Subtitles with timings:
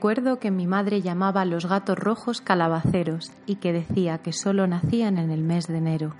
[0.00, 4.66] Recuerdo que mi madre llamaba a los gatos rojos calabaceros y que decía que solo
[4.66, 6.14] nacían en el mes de enero.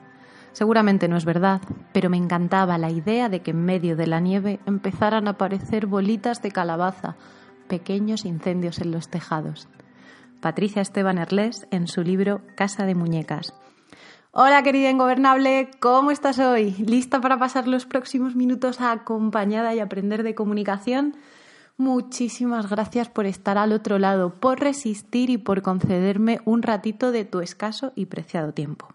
[0.53, 1.63] Seguramente no es verdad,
[1.95, 5.87] pero me encantaba la idea de que en medio de la nieve empezaran a aparecer
[5.87, 7.17] bolitas de calabaza,
[7.69, 9.67] pequeños incendios en los tejados.
[10.43, 13.55] Patricia Esteban Erlés en su libro Casa de Muñecas.
[14.33, 16.73] Hola querida ingobernable, ¿cómo estás hoy?
[16.73, 21.17] ¿Lista para pasar los próximos minutos acompañada y aprender de comunicación?
[21.81, 27.25] Muchísimas gracias por estar al otro lado, por resistir y por concederme un ratito de
[27.25, 28.89] tu escaso y preciado tiempo.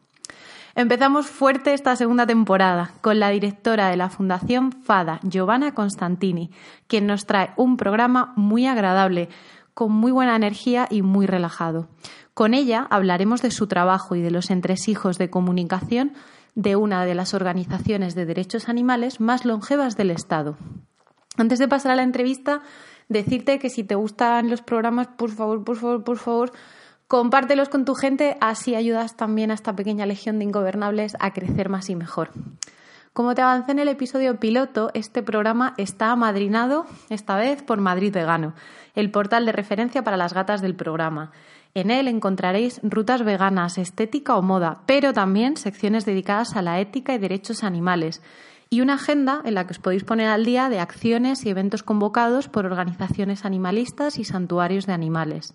[0.76, 6.52] Empezamos fuerte esta segunda temporada con la directora de la Fundación FADA, Giovanna Constantini,
[6.86, 9.30] quien nos trae un programa muy agradable,
[9.74, 11.88] con muy buena energía y muy relajado.
[12.36, 16.14] Con ella hablaremos de su trabajo y de los entresijos de comunicación
[16.54, 20.56] de una de las organizaciones de derechos animales más longevas del Estado,
[21.38, 22.62] antes de pasar a la entrevista,
[23.10, 26.52] decirte que si te gustan los programas, por favor, por favor, por favor,
[27.08, 31.70] compártelos con tu gente, así ayudas también a esta pequeña legión de ingobernables a crecer
[31.70, 32.32] más y mejor.
[33.14, 38.14] Como te avancé en el episodio piloto, este programa está amadrinado, esta vez por Madrid
[38.14, 38.56] Vegano,
[38.94, 41.32] el portal de referencia para las gatas del programa.
[41.74, 47.14] En él encontraréis rutas veganas, estética o moda, pero también secciones dedicadas a la ética
[47.14, 48.22] y derechos animales
[48.70, 51.84] y una agenda en la que os podéis poner al día de acciones y eventos
[51.84, 55.54] convocados por organizaciones animalistas y santuarios de animales.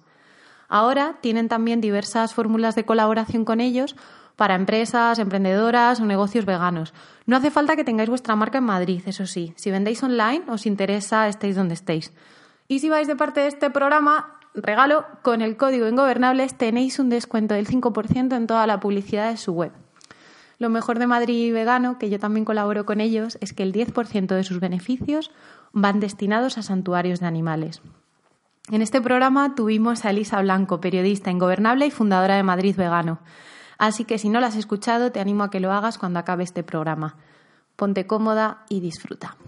[0.69, 3.97] Ahora tienen también diversas fórmulas de colaboración con ellos
[4.37, 6.95] para empresas, emprendedoras o negocios veganos.
[7.27, 9.53] No hace falta que tengáis vuestra marca en Madrid, eso sí.
[9.57, 12.15] Si vendéis online, os interesa, estéis donde estéis.
[12.69, 17.11] Y si vais de parte de este programa, regalo, con el código Ingobernables tenéis un
[17.11, 19.73] descuento del 5% en toda la publicidad de su web.
[20.61, 24.27] Lo mejor de Madrid Vegano, que yo también colaboro con ellos, es que el 10%
[24.27, 25.31] de sus beneficios
[25.73, 27.81] van destinados a santuarios de animales.
[28.71, 33.21] En este programa tuvimos a Elisa Blanco, periodista ingobernable y fundadora de Madrid Vegano.
[33.79, 36.45] Así que si no la has escuchado, te animo a que lo hagas cuando acabe
[36.45, 37.17] este programa.
[37.77, 39.39] Ponte cómoda y disfruta.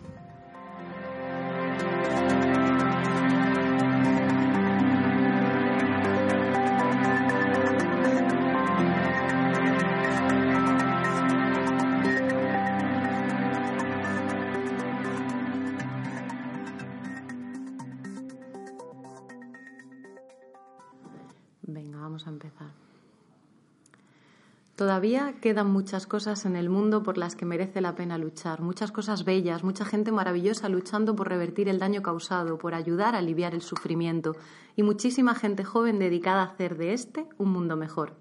[24.82, 28.90] Todavía quedan muchas cosas en el mundo por las que merece la pena luchar, muchas
[28.90, 33.54] cosas bellas, mucha gente maravillosa luchando por revertir el daño causado, por ayudar a aliviar
[33.54, 34.34] el sufrimiento
[34.74, 38.16] y muchísima gente joven dedicada a hacer de este un mundo mejor.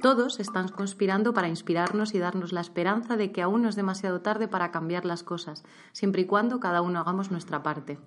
[0.00, 4.22] Todos están conspirando para inspirarnos y darnos la esperanza de que aún no es demasiado
[4.22, 7.98] tarde para cambiar las cosas, siempre y cuando cada uno hagamos nuestra parte.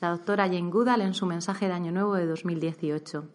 [0.00, 3.28] La doctora Jane Goodall en su mensaje de Año Nuevo de 2018.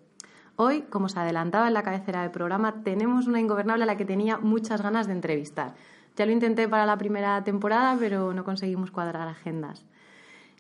[0.64, 4.06] Hoy, como se adelantaba en la cabecera del programa, tenemos una ingobernable a la que
[4.06, 5.74] tenía muchas ganas de entrevistar.
[6.16, 9.84] Ya lo intenté para la primera temporada, pero no conseguimos cuadrar agendas.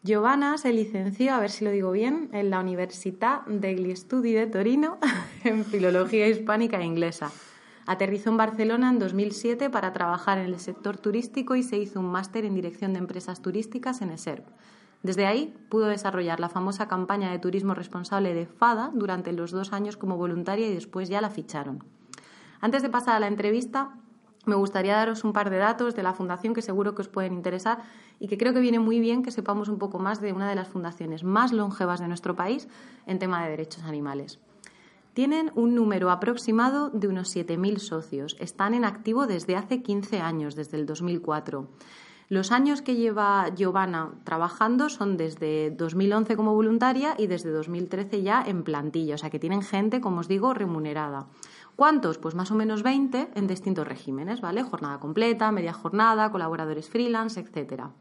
[0.02, 4.48] Giovanna se licenció, a ver si lo digo bien, en la Università degli Studi de
[4.48, 4.98] Torino
[5.44, 7.30] en Filología Hispánica e Inglesa.
[7.86, 12.08] Aterrizó en Barcelona en 2007 para trabajar en el sector turístico y se hizo un
[12.08, 14.48] máster en Dirección de Empresas Turísticas en ESERP.
[15.04, 19.74] Desde ahí pudo desarrollar la famosa campaña de turismo responsable de FADA durante los dos
[19.74, 21.84] años como voluntaria y después ya la ficharon.
[22.60, 23.96] Antes de pasar a la entrevista,
[24.46, 27.34] me gustaría daros un par de datos de la fundación que seguro que os pueden
[27.34, 27.84] interesar
[28.20, 30.56] y que creo que viene muy bien que sepamos un poco más de una de
[30.56, 32.68] las fundaciones más longevas de nuestro país
[33.06, 34.40] en tema de derechos animales.
[35.14, 38.38] Tienen un número aproximado de unos 7.000 socios.
[38.40, 41.68] Están en activo desde hace 15 años, desde el 2004.
[42.32, 48.42] Los años que lleva Giovanna trabajando son desde 2011 como voluntaria y desde 2013 ya
[48.42, 51.28] en plantilla, o sea que tienen gente, como os digo, remunerada.
[51.76, 52.20] ¿Cuántos?
[52.20, 54.64] Pues más o menos 20 en distintos regímenes, ¿vale?
[54.64, 57.92] Jornada completa, media jornada, colaboradores freelance, etcétera.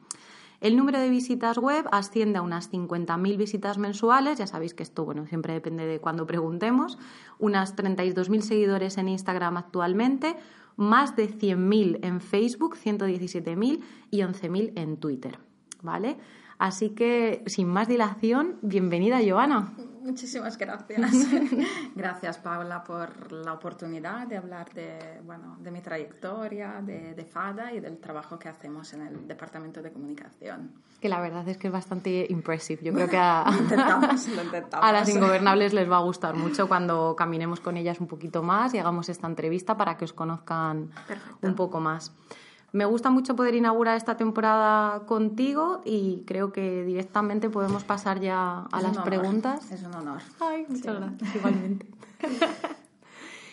[0.61, 5.05] El número de visitas web asciende a unas 50.000 visitas mensuales, ya sabéis que esto
[5.05, 6.99] bueno, siempre depende de cuando preguntemos,
[7.41, 10.37] unas 32.000 seguidores en Instagram actualmente,
[10.81, 13.81] más de 100.000 en Facebook, 117.000
[14.11, 15.38] y 11.000 en Twitter,
[15.82, 16.17] ¿vale?
[16.59, 19.75] Así que, sin más dilación, bienvenida, Giovanna.
[20.02, 21.11] Muchísimas gracias.
[21.94, 27.73] gracias, Paula, por la oportunidad de hablar de, bueno, de mi trayectoria, de, de, FADA
[27.73, 30.73] y del trabajo que hacemos en el Departamento de Comunicación.
[31.00, 32.82] Que la verdad es que es bastante impressive.
[32.82, 33.43] Yo creo que a,
[34.81, 38.73] a las ingobernables les va a gustar mucho cuando caminemos con ellas un poquito más
[38.75, 40.91] y hagamos esta entrevista para que os conozcan
[41.43, 42.12] un poco más.
[42.72, 48.67] Me gusta mucho poder inaugurar esta temporada contigo y creo que directamente podemos pasar ya
[48.70, 49.70] a las preguntas.
[49.72, 50.20] Es un honor.
[50.38, 51.87] Ay, muchas gracias, igualmente.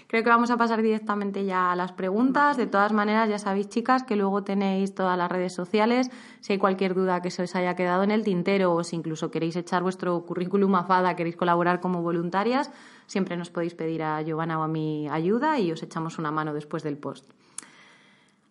[0.08, 2.58] creo que vamos a pasar directamente ya a las preguntas.
[2.58, 6.10] De todas maneras, ya sabéis, chicas, que luego tenéis todas las redes sociales.
[6.40, 9.32] Si hay cualquier duda que se os haya quedado en el tintero o si incluso
[9.32, 12.72] queréis echar vuestro currículum a FADA, queréis colaborar como voluntarias,
[13.06, 16.54] siempre nos podéis pedir a Giovanna o a mi ayuda y os echamos una mano
[16.54, 17.32] después del post.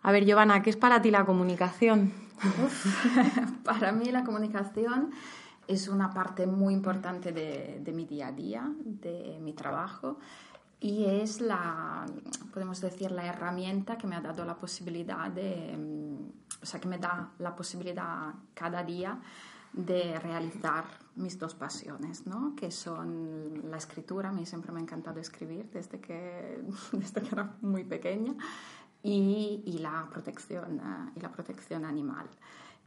[0.07, 2.13] A ver, Giovanna, ¿qué es para ti la comunicación?
[3.65, 5.11] para mí la comunicación
[5.67, 10.19] es una parte muy importante de, mi día a día, de mi trabajo
[10.79, 12.07] y es la,
[12.55, 16.87] podemos decir, la herramienta que me ha dado la posibilidad de, mm, o sea, que
[16.87, 19.19] me da la posibilidad cada día
[19.73, 20.85] de realizar
[21.17, 22.55] mis dos pasiones, ¿no?
[22.55, 26.63] que son la escritura, a mí siempre me ha encantado escribir desde que,
[26.93, 28.35] desde que era muy pequeña,
[29.09, 32.27] y, la, protección, eh, y la protección animal.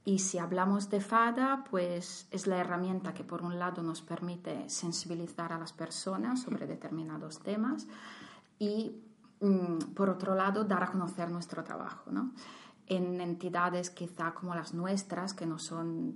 [0.03, 4.69] Y si hablamos de FADA, pues es la herramienta que por un lado nos permite
[4.69, 7.87] sensibilizar a las personas sobre determinados temas
[8.57, 9.01] y
[9.39, 12.11] mm, por otro lado dar a conocer nuestro trabajo.
[12.11, 12.33] ¿no?
[12.87, 16.15] En entidades quizá como las nuestras, que no son,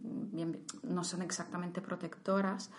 [0.84, 2.72] no son exactamente protectoras,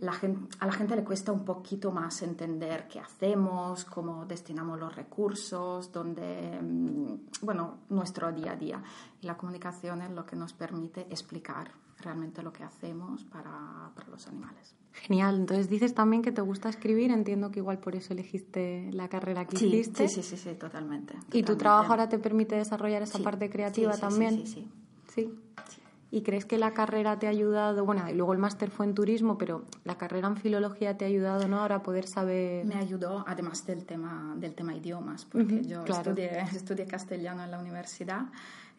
[0.00, 5.90] a la gente le cuesta un poquito más entender qué hacemos, cómo destinamos los recursos,
[5.90, 8.82] dónde, mm, bueno, nuestro día a día.
[9.20, 14.08] Y la comunicación es lo que nos permite explicar realmente lo que hacemos para, para
[14.08, 14.74] los animales.
[14.92, 15.36] Genial.
[15.36, 17.10] Entonces dices también que te gusta escribir.
[17.10, 20.08] Entiendo que igual por eso elegiste la carrera que hiciste.
[20.08, 23.96] Sí, sí, sí, sí, totalmente, ¿Y tu trabajo ahora te permite desarrollar esa parte creativa
[23.96, 24.46] también?
[24.46, 24.70] Sí, sí,
[25.08, 25.32] sí.
[25.66, 25.77] ¿Sí?
[26.10, 27.84] ¿Y crees que la carrera te ha ayudado?
[27.84, 31.08] Bueno, y luego el máster fue en turismo, pero la carrera en filología te ha
[31.08, 31.60] ayudado, ¿no?
[31.60, 32.64] Ahora poder saber.
[32.64, 37.58] Me ayudó, además del tema, del tema idiomas, porque yo estudié, estudié castellano en la
[37.58, 38.26] universidad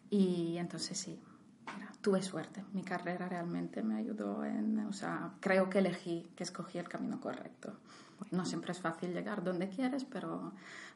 [0.09, 1.19] y entonces sí,
[2.01, 2.63] tuve suerte.
[2.73, 4.79] Mi carrera realmente me ayudó en.
[4.79, 7.73] O sea, creo que elegí, que escogí el camino correcto.
[8.31, 10.51] No siempre es fácil llegar donde quieres, pero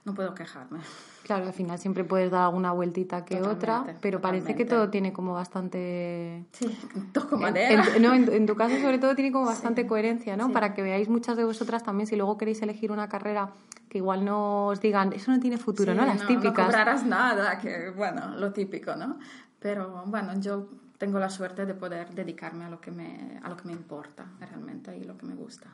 [0.05, 0.79] no puedo quejarme.
[1.23, 5.13] Claro, al final siempre puedes dar alguna vueltita que otra, pero parece que todo tiene
[5.13, 6.45] como bastante...
[6.51, 6.67] Sí,
[7.13, 7.85] toco madera.
[7.95, 10.51] En, no, en, tu caso sobre todo tiene como bastante coherencia, ¿no?
[10.51, 13.51] Para que veáis muchas de vosotras también, si luego queréis elegir una carrera
[13.89, 16.05] que igual no os digan, eso no tiene futuro, ¿no?
[16.05, 16.57] Las típicas.
[16.57, 19.19] No cobrarás nada, que bueno, lo típico, ¿no?
[19.59, 20.67] Pero bueno, yo
[20.97, 24.25] tengo la suerte de poder dedicarme a lo que me, a lo que me importa
[24.39, 25.69] realmente y lo que me gusta.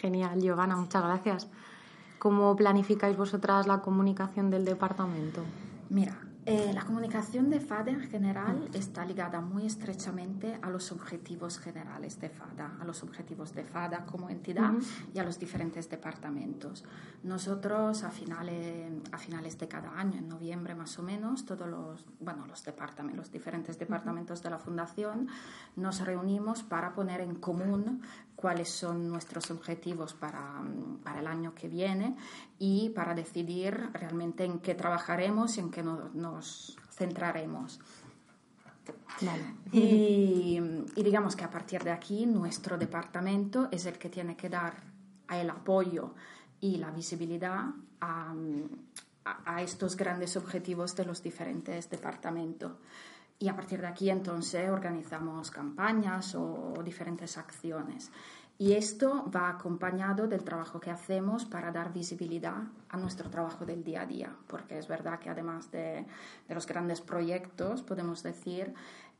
[0.00, 1.48] Genial, Giovanna, muchas gracias.
[2.18, 5.42] ¿Cómo planificáis vosotras la comunicación del departamento?
[5.90, 11.58] Mira, eh, la comunicación de FADA en general está ligada muy estrechamente a los objetivos
[11.58, 14.72] generales de FADA, a los objetivos de FADA como entidad
[15.12, 16.84] y a los diferentes departamentos.
[17.24, 22.06] Nosotros a finales, a finales de cada año, en noviembre más o menos, todos los,
[22.20, 25.26] bueno, los, departamentos, los diferentes departamentos de la Fundación
[25.74, 28.02] nos reunimos para poner en común
[28.36, 30.62] cuáles son nuestros objetivos para,
[31.02, 32.16] para, el año que viene
[32.58, 37.80] y para decidir realmente en qué trabajaremos y en qué nos centraremos.
[39.72, 40.60] Y,
[40.94, 44.80] y, digamos que a partir de aquí nuestro departamento es el que tiene que dar
[45.28, 46.14] el apoyo
[46.60, 47.64] y la visibilidad
[48.00, 48.34] a,
[49.24, 52.72] a, a estos grandes objetivos de los diferentes departamentos.
[53.38, 58.10] Y a partir de aquí entonces organizamos campañas o diferentes acciones.
[58.58, 63.84] Y esto va acompañado del trabajo que hacemos para dar visibilidad a nuestro trabajo del
[63.84, 66.06] día a día, porque es verdad que además de,
[66.48, 68.72] de los grandes proyectos, podemos decir,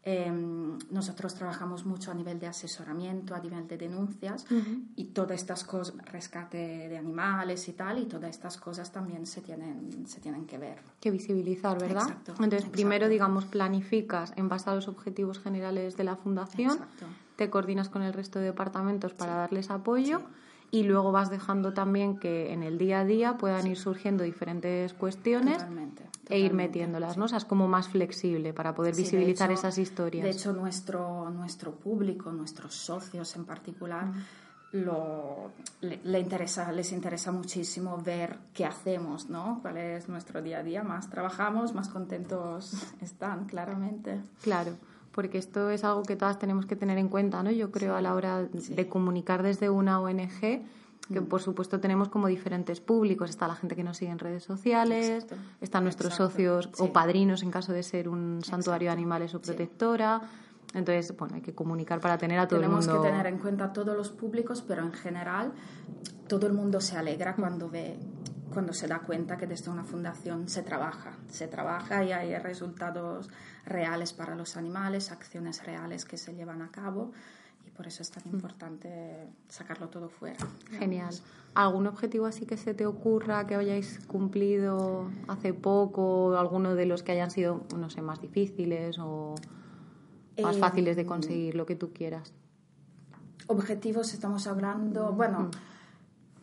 [0.08, 4.46] Em, nosotros trabajamos mucho a nivel de asesoramiento, a nivel de denuncias
[4.94, 9.40] y todas estas cosas, rescate de animales y tal, y todas estas cosas también se
[9.40, 10.78] tienen, se tienen que ver.
[11.00, 12.04] Que visibilizar, ¿verdad?
[12.04, 16.78] Exacto, Entonces, primero, digamos, planificas en base a los objetivos generales de la fundación,
[17.34, 20.22] te coordinas con el resto de departamentos para darles apoyo.
[20.70, 24.92] Y luego vas dejando también que en el día a día puedan ir surgiendo diferentes
[24.94, 25.64] cuestiones
[26.28, 27.26] e ir metiéndolas, ¿no?
[27.26, 30.24] O sea, es como más flexible para poder visibilizar esas historias.
[30.24, 34.12] De hecho, nuestro, nuestro público, nuestros socios en particular,
[34.72, 39.60] lo, le, interesa, les interesa muchísimo ver qué hacemos, ¿no?
[39.62, 40.82] Cuál es nuestro día a día.
[40.82, 44.20] Más trabajamos, más contentos están, claramente.
[44.42, 44.72] Claro
[45.16, 47.50] porque esto es algo que todas tenemos que tener en cuenta, ¿no?
[47.50, 51.24] Yo creo a la hora de comunicar desde una ONG, que mm.
[51.24, 53.30] por supuesto tenemos como diferentes públicos.
[53.30, 55.26] Está la gente que nos sigue en redes sociales,
[55.62, 60.20] están nuestros socios o padrinos en caso de ser un santuario de animales o protectora.
[60.74, 62.82] Entonces, bueno, hay que comunicar para tener a todo el mundo.
[62.82, 65.54] Tenemos que tener en cuenta todos los públicos, pero en general
[66.28, 67.98] todo el mundo se alegra cuando ve
[68.56, 73.28] cuando se da cuenta que desde una fundación se trabaja, se trabaja y hay resultados
[73.66, 77.12] reales para los animales, acciones reales que se llevan a cabo
[77.66, 78.34] y por eso es tan mm.
[78.34, 80.38] importante sacarlo todo fuera.
[80.70, 81.14] Genial.
[81.52, 87.02] ¿Algún objetivo así que se te ocurra que hayáis cumplido hace poco, alguno de los
[87.02, 89.34] que hayan sido, no sé, más difíciles o
[90.42, 92.32] más fáciles de em, conseguir, lo que tú quieras?
[93.48, 95.40] Objetivos, estamos hablando, bueno...
[95.40, 95.75] Mm.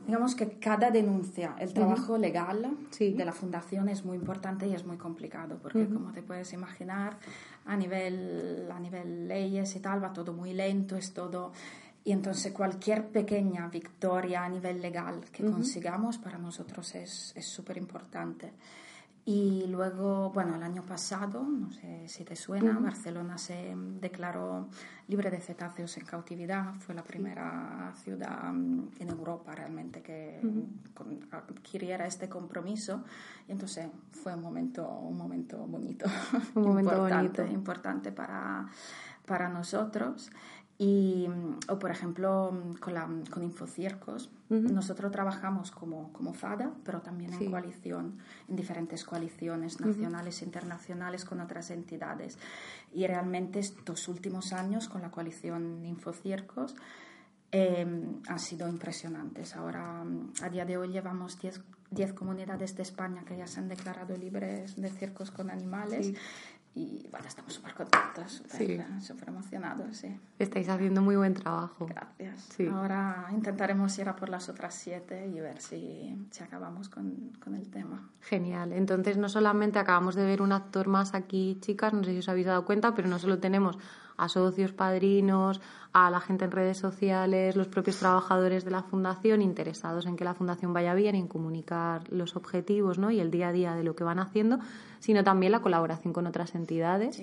[0.06, 4.86] Digamos que cada denuncia, el trabajo legal de la fundación es muy importante y es
[4.86, 7.18] muy complicado, porque como te puedes imaginar,
[7.66, 11.52] a nivel, a nivel leyes y tal, va todo muy lento, es todo...
[12.06, 18.52] Y entonces cualquier pequeña victoria a nivel legal que consigamos para nosotros es súper importante.
[19.26, 24.68] Y luego, bueno, el año pasado, no sé si te suena, Barcelona se declaró
[25.08, 26.74] libre de cetáceos en cautividad.
[26.80, 30.42] Fue la primera ciudad mm, en Europa realmente que
[31.32, 33.06] adquiriera este compromiso.
[33.48, 36.06] Y entonces fue un momento, un momento bonito,
[36.56, 37.58] un momento importante, bonito.
[37.58, 38.68] importante para,
[39.26, 40.32] para nosotros.
[40.84, 41.30] Y,
[41.70, 47.50] o por ejemplo, con, la, con Infocircos, nosotros trabajamos como, como FADA, pero también en
[47.50, 48.18] coalición,
[48.50, 52.38] en diferentes coaliciones nacionales e internacionales con otras entidades.
[52.94, 56.76] Y realmente estos últimos años con la coalición Infocircos
[57.54, 57.88] eh,
[58.28, 59.56] han sido impresionantes.
[59.56, 60.04] Ahora,
[60.42, 61.40] a día de hoy, llevamos
[61.92, 66.14] 10 comunidades de España que ya se han declarado libres de circos con animales
[66.76, 68.42] y bueno, estamos súper contentos,
[69.02, 69.98] súper emocionados.
[69.98, 70.20] Sí.
[70.40, 71.86] Estáis haciendo muy buen trabajo.
[71.86, 72.58] Gracias.
[72.72, 77.54] Ahora intentaremos ir a por las otras siete y ver si, si acabamos con, con,
[77.54, 78.10] el tema.
[78.22, 78.74] Genial.
[78.74, 82.30] Entonces, no solamente acabamos de ver un actor más aquí, chicas, no sé si os
[82.30, 83.78] habéis dado cuenta, pero no solo tenemos
[84.18, 85.62] a socios, padrinos,
[85.94, 90.24] a la gente en redes sociales, los propios trabajadores de la fundación interesados en que
[90.24, 93.12] la fundación vaya bien, en comunicar los objetivos ¿no?
[93.12, 94.60] y el día a día de lo que van haciendo,
[95.00, 97.22] sino también la colaboración con otras entidades.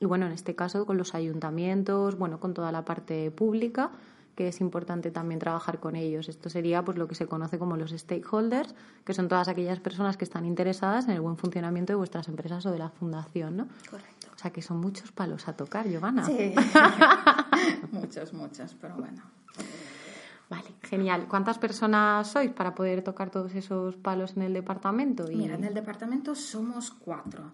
[0.00, 3.90] Y bueno, en este caso con los ayuntamientos, bueno, con toda la parte pública
[4.34, 6.28] que es importante también trabajar con ellos.
[6.28, 10.16] Esto sería pues lo que se conoce como los stakeholders, que son todas aquellas personas
[10.16, 13.68] que están interesadas en el buen funcionamiento de vuestras empresas o de la fundación, ¿no?
[13.90, 14.21] Correcto.
[14.42, 16.24] O sea que son muchos palos a tocar, Giovanna.
[16.24, 16.52] Sí.
[17.92, 19.22] muchos, muchos, pero bueno.
[20.50, 21.28] Vale, genial.
[21.28, 25.28] ¿Cuántas personas sois para poder tocar todos esos palos en el departamento?
[25.28, 27.52] Mira, en el departamento somos cuatro.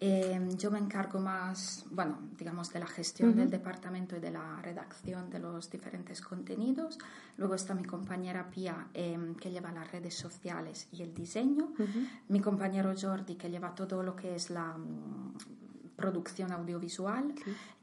[0.00, 4.56] Em, yo me encargo más, bueno, digamos, de la gestión del departamento y de la
[4.62, 6.98] redacción de los diferentes contenidos.
[7.36, 11.74] Luego está mi compañera Pia, em, que lleva las redes sociales y el diseño.
[12.28, 15.34] Mi compañero Jordi, que lleva todo lo que es la mm,
[15.96, 17.34] producción audiovisual.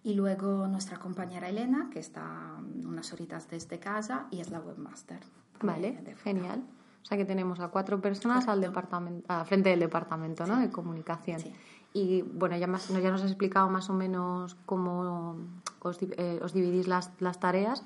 [0.03, 5.19] Y luego nuestra compañera Elena, que está unas horitas desde casa y es la webmaster.
[5.61, 6.63] Vale, genial.
[7.01, 10.59] O sea que tenemos a cuatro personas al departamento, frente del departamento ¿no?
[10.59, 11.39] de comunicación.
[11.39, 11.53] Sí.
[11.93, 15.37] Y bueno, ya, más, ya nos has explicado más o menos cómo
[15.79, 17.83] os, eh, dividís las, las, tareas,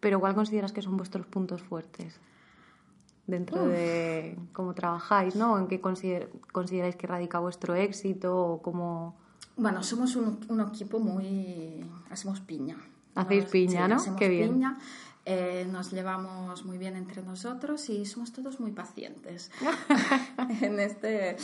[0.00, 2.20] pero ¿cuál consideras que son vuestros puntos fuertes
[3.26, 5.58] dentro de cómo trabajáis, ¿no?
[5.58, 9.16] ¿En qué consideráis que radica vuestro éxito o cómo...?
[9.58, 11.84] Bueno, somos un, un equipo muy...
[12.10, 12.76] hacemos piña.
[13.14, 14.16] Hacéis piña, ¿no?
[14.16, 14.54] Qué bien.
[14.54, 14.78] Piña.
[15.30, 19.50] Eh, nos llevamos muy bien entre nosotros y somos todos muy pacientes
[20.62, 21.36] en, este,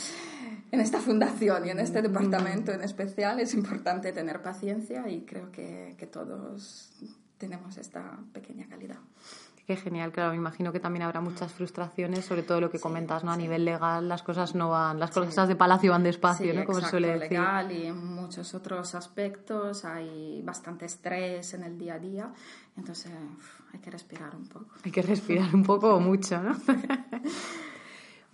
[0.71, 3.39] en esta fundación y en este departamento en especial.
[3.39, 6.93] Es importante tener paciencia y creo que, que todos
[7.37, 8.97] tenemos esta pequeña calidad.
[9.65, 13.23] Qué genial, claro, me imagino que también habrá muchas frustraciones, sobre todo lo que comentas,
[13.23, 13.31] ¿no?
[13.31, 16.65] A nivel legal las cosas no van, las cosas de palacio van despacio, ¿no?
[16.65, 17.31] Como suele decir.
[17.31, 22.33] legal y en muchos otros aspectos hay bastante estrés en el día a día,
[22.77, 23.11] entonces
[23.73, 24.67] hay que respirar un poco.
[24.83, 26.55] Hay que respirar un poco o mucho, ¿no?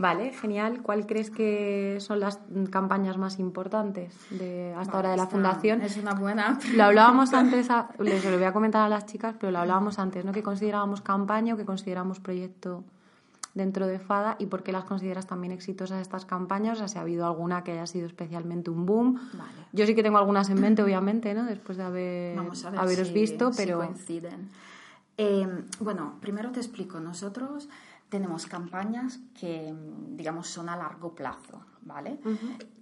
[0.01, 0.81] Vale, genial.
[0.81, 2.39] ¿Cuál crees que son las
[2.71, 5.83] campañas más importantes de hasta ahora de la fundación?
[5.83, 6.57] Es una buena.
[6.73, 10.25] Lo hablábamos antes, les lo voy a comentar a las chicas, pero lo hablábamos antes,
[10.25, 10.31] ¿no?
[10.31, 12.83] Que considerábamos campaña o que consideramos proyecto
[13.53, 16.97] dentro de FADA y por qué las consideras también exitosas estas campañas, o sea, si
[16.97, 19.19] ha habido alguna que haya sido especialmente un boom.
[19.71, 21.43] Yo sí que tengo algunas en mente, obviamente, ¿no?
[21.43, 22.39] Después de haber,
[22.75, 23.77] haberos visto, pero...
[23.77, 24.49] coinciden.
[25.17, 25.47] Eh,
[25.79, 26.99] bueno, primero te explico.
[26.99, 27.69] Nosotros
[28.11, 29.73] tenemos campañas que,
[30.09, 32.19] digamos, son a largo plazo, ¿vale?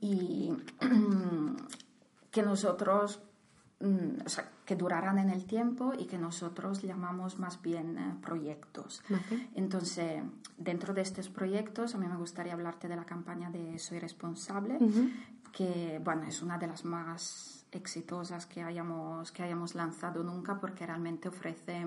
[0.02, 0.52] Y
[2.32, 3.22] que nosotros,
[3.80, 8.16] mm, o sea, que durarán en el tiempo y que nosotros llamamos más bien eh,
[8.20, 9.04] proyectos.
[9.54, 10.24] Entonces,
[10.58, 14.80] dentro de estos proyectos, a mí me gustaría hablarte de la campaña de Soy Responsable,
[15.52, 20.88] que, bueno, es una de las más exitosas que hayamos, que hayamos lanzado nunca porque
[20.88, 21.86] realmente ofrece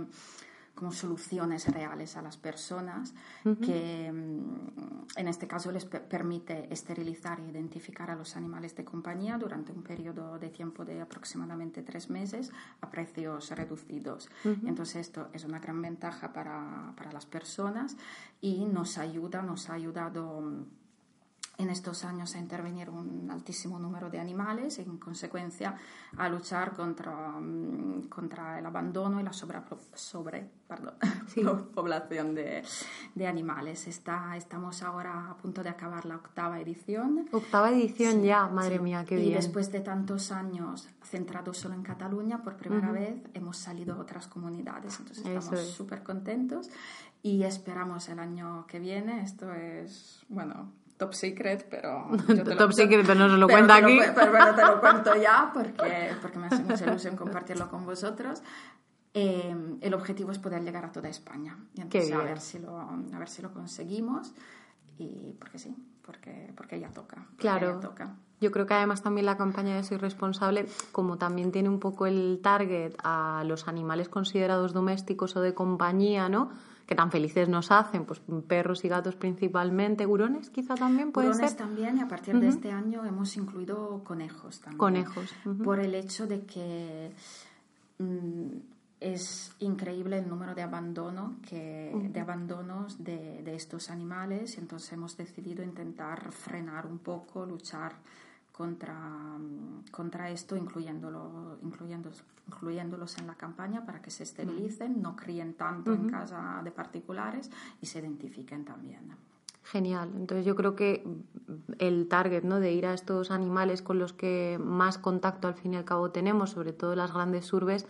[0.74, 7.48] como soluciones reales a las personas que mm, en este caso les permite esterilizar e
[7.48, 12.50] identificar a los animales de compañía durante un periodo de tiempo de aproximadamente tres meses
[12.80, 14.28] a precios reducidos.
[14.44, 17.96] Entonces esto es una gran ventaja para, para las personas
[18.40, 20.64] y nos ayuda, nos ha ayudado mm,
[21.62, 25.76] en estos años a intervenir un altísimo número de animales y en consecuencia
[26.16, 29.60] a luchar contra, mm, contra el abandono y la sobre,
[29.94, 30.94] sobre perdón,
[31.74, 32.62] población de,
[33.14, 33.86] de, animales.
[33.86, 37.28] Está, estamos ahora a punto de acabar la octava edición.
[37.32, 39.28] Octava edición ya, madre mía, qué bien.
[39.28, 43.98] Y después de tantos años centrados solo en Cataluña, por primera vez hemos salido a
[43.98, 44.98] otras comunidades.
[44.98, 46.70] Entonces estamos súper contentos
[47.22, 49.22] y esperamos el año que viene.
[49.22, 52.08] Esto es, bueno, top secret, pero...
[52.58, 53.98] top secret, pero no se lo cuenta aquí.
[54.14, 58.42] pero, te lo cuento ya porque, porque me hace mucha ilusión compartirlo con vosotros.
[59.14, 61.58] Eh, el objetivo es poder llegar a toda España.
[61.74, 64.32] Y entonces a ver, si lo, a ver si lo conseguimos.
[64.98, 65.74] Y porque sí,
[66.06, 67.26] porque, porque ya toca.
[67.36, 67.80] claro.
[67.80, 68.14] toca.
[68.40, 72.06] Yo creo que además también la campaña de Soy Responsable, como también tiene un poco
[72.06, 76.50] el target a los animales considerados domésticos o de compañía, ¿no?
[76.86, 81.56] Que tan felices nos hacen, pues perros y gatos principalmente, hurones quizá también puede hurones
[81.56, 84.78] también y a partir de este año hemos incluido conejos también.
[84.78, 85.34] Conejos.
[85.64, 87.12] Por el hecho de que
[87.98, 88.46] mm,
[89.00, 95.16] es increíble el número de abandono que, de abandonos de, de estos animales, entonces hemos
[95.16, 97.94] decidido intentar frenar un poco, luchar
[98.52, 98.94] contra,
[99.90, 105.92] contra esto, incluyéndolo, incluyéndolos, incluyéndolos en la campaña para que se esterilicen, no críen tanto
[105.92, 109.16] en casa de particulares y se identifiquen también.
[109.64, 110.10] Genial.
[110.16, 111.06] Entonces yo creo que
[111.78, 112.58] el target ¿no?
[112.60, 116.10] de ir a estos animales con los que más contacto al fin y al cabo
[116.10, 117.86] tenemos, sobre todo las grandes urbes,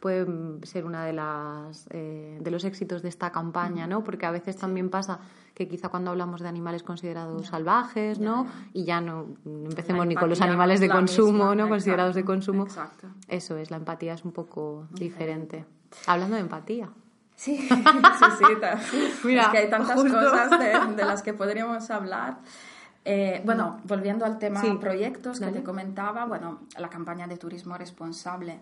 [0.00, 0.26] puede
[0.64, 4.02] ser una de las eh, de los éxitos de esta campaña, ¿no?
[4.02, 5.20] Porque a veces también pasa
[5.54, 8.46] que quizá cuando hablamos de animales considerados salvajes, ¿no?
[8.72, 11.68] Y ya no, empecemos ni con los animales de consumo, ¿no?
[11.68, 12.64] Considerados de consumo.
[12.64, 13.08] Exacto.
[13.28, 15.66] Eso es, la empatía es un poco diferente.
[16.06, 16.88] Hablando de empatía.
[17.36, 17.68] Sí, sí,
[18.90, 19.12] sí.
[19.24, 20.50] Mira, es que hay tantas cosas
[20.96, 22.38] de, las que podríamos hablar.
[23.04, 28.60] Eh, bueno, volviendo al tema proyectos que te comentaba, bueno, la campaña de turismo responsable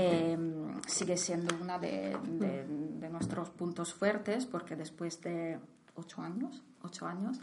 [0.00, 0.38] eh,
[0.86, 5.58] sigue siendo uno de, de, nuestros puntos fuertes porque después de
[5.94, 7.38] ocho años, ocho años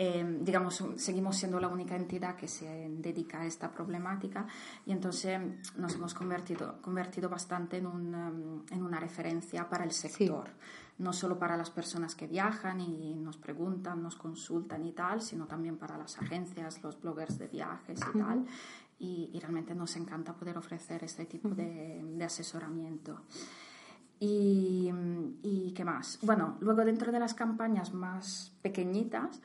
[0.00, 4.46] eh, digamos, seguimos siendo la única entidad que se dedica a esta problemática
[4.86, 5.40] y entonces
[5.76, 10.50] nos hemos convertido, convertido bastante en, un, um, en una referencia para el sector.
[10.98, 15.46] No solo para las personas que viajan y nos preguntan, nos consultan y tal, sino
[15.46, 18.46] también para las agencias, los bloggers de viajes y tal.
[19.00, 23.22] Y, realmente nos encanta poder ofrecer este tipo de, de asesoramiento.
[24.20, 24.90] Y,
[25.42, 26.18] y, qué más?
[26.22, 29.40] Bueno, luego dentro de las campañas más pequeñitas,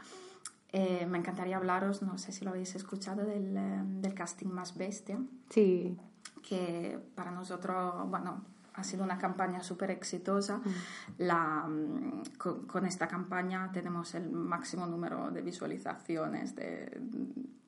[0.71, 4.75] eh, me encantaría hablaros, no sé si lo habéis escuchado, del, eh, del casting más
[4.75, 5.19] bestia.
[5.49, 5.95] Sí.
[6.41, 8.41] Que para nosotros, bueno,
[8.73, 10.61] ha sido una campaña súper exitosa.
[11.19, 12.23] La, mm,
[12.67, 16.99] con, esta campaña tenemos el máximo número de visualizaciones de,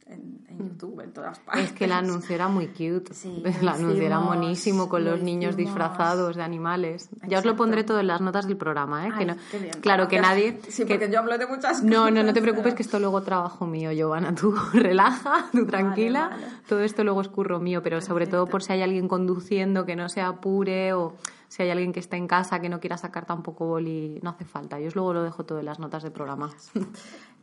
[0.08, 0.70] en, mm.
[0.70, 1.66] YouTube, en todas partes.
[1.66, 3.14] Es que el anuncio era muy cute.
[3.14, 7.10] Sí, el anuncio era monísimo con los niños disfrazados de animales.
[7.28, 9.12] Ya os lo pondré todo en las notas del programa, ¿eh?
[9.18, 9.36] que no,
[9.82, 10.60] claro que nadie...
[10.70, 11.84] Sí, porque yo hablo de muchas cosas.
[11.84, 14.34] No, no, no te preocupes que esto luego trabajo mío, Giovanna.
[14.36, 16.38] Tú relaja, tú tranquila.
[16.68, 19.96] Todo esto luego es curro mío, pero sobre todo por si hay alguien conduciendo que
[19.96, 21.16] no se apure o
[21.56, 24.44] si hay alguien que está en casa que no quiera sacar tampoco boli, no hace
[24.44, 24.78] falta.
[24.78, 26.54] Yo os luego lo dejo todo en las notas del programa.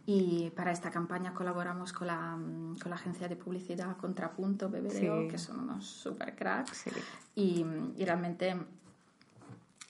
[0.05, 5.39] Y para esta campaña colaboramos con la, con la agencia de publicidad Contrapunto BBDO, que
[5.39, 6.87] son unos super cracks.
[7.37, 7.65] Y,
[7.97, 8.57] y, realmente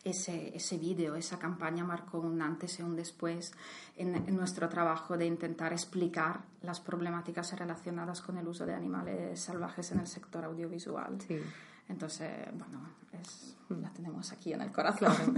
[0.05, 3.55] ese, ese vídeo, esa campaña marcó un antes y un después
[3.97, 9.41] en, en, nuestro trabajo de intentar explicar las problemáticas relacionadas con el uso de animales
[9.41, 11.23] salvajes en el sector audiovisual.
[11.27, 11.41] Sí.
[11.89, 12.81] Entonces, bueno,
[13.13, 15.37] es, la tenemos aquí en el corazón.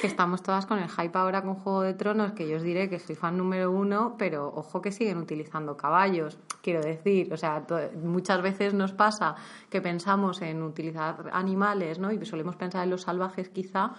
[0.00, 2.88] que estamos todas con el hype ahora con Juego de Tronos, que yo os diré
[2.88, 6.38] que soy fan número uno, pero ojo que siguen utilizando caballos.
[6.62, 7.64] Quiero decir, o sea,
[8.02, 9.36] muchas veces nos pasa
[9.70, 12.12] que pensamos en utilizar animales, ¿no?
[12.12, 13.92] Y solemos pensar en los salvajes quizá,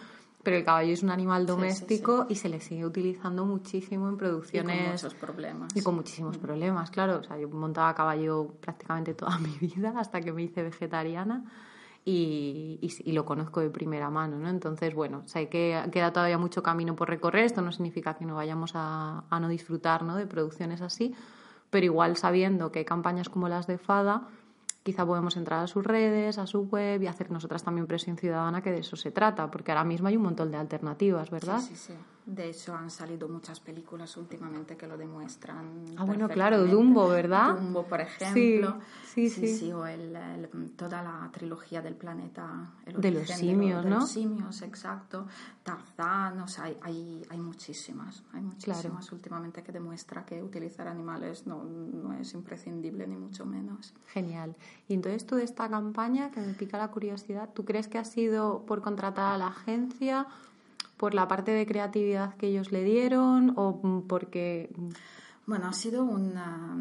[0.43, 4.07] pero el caballo es un animal doméstico sí, sí, y se le sigue utilizando muchísimo
[4.07, 4.75] en producciones.
[4.75, 5.75] Y con muchos problemas.
[5.75, 6.41] Y con muchísimos mm.
[6.41, 7.17] problemas, claro.
[7.17, 11.43] O sea, yo montaba caballo prácticamente toda mi vida hasta que me hice vegetariana
[12.11, 14.49] y, y, lo conozco de primera mano, ¿no?
[14.49, 17.45] Entonces, bueno, o que queda todavía mucho camino por recorrer.
[17.45, 20.15] Esto no significa que no vayamos a, a no disfrutar ¿no?
[20.15, 21.13] de producciones así,
[21.69, 24.27] pero igual sabiendo que hay campañas como las de Fada,
[24.81, 28.63] quizá podemos entrar a sus redes, a su web y hacer nosotras también presión ciudadana,
[28.63, 31.59] que de eso se trata, porque ahora mismo hay un montón de alternativas, ¿verdad?
[31.59, 31.93] Sí, sí, sí.
[32.25, 35.85] De hecho, han salido muchas películas últimamente que lo demuestran.
[35.97, 37.55] Ah, bueno, claro, Dumbo, ¿verdad?
[37.55, 38.77] Dumbo, por ejemplo.
[39.03, 39.57] Sí, sí, sí.
[39.57, 42.71] sí o el, el, toda la trilogía del planeta.
[42.85, 43.99] El de los simios, de ¿no?
[44.01, 45.25] los simios, exacto.
[45.63, 48.23] Tarzán, o sea, hay, hay, hay muchísimas.
[48.33, 49.15] Hay muchísimas Claro.
[49.15, 53.93] últimamente que demuestra que utilizar animales no, no es imprescindible, ni mucho menos.
[54.07, 54.55] Genial.
[54.87, 58.05] Y entonces tú de esta campaña, que me pica la curiosidad, ¿tú crees que ha
[58.05, 60.27] sido por contratar a la agencia,
[60.99, 64.69] por la parte de creatividad que ellos le dieron o porque...
[65.45, 66.75] Bueno, ha sido una...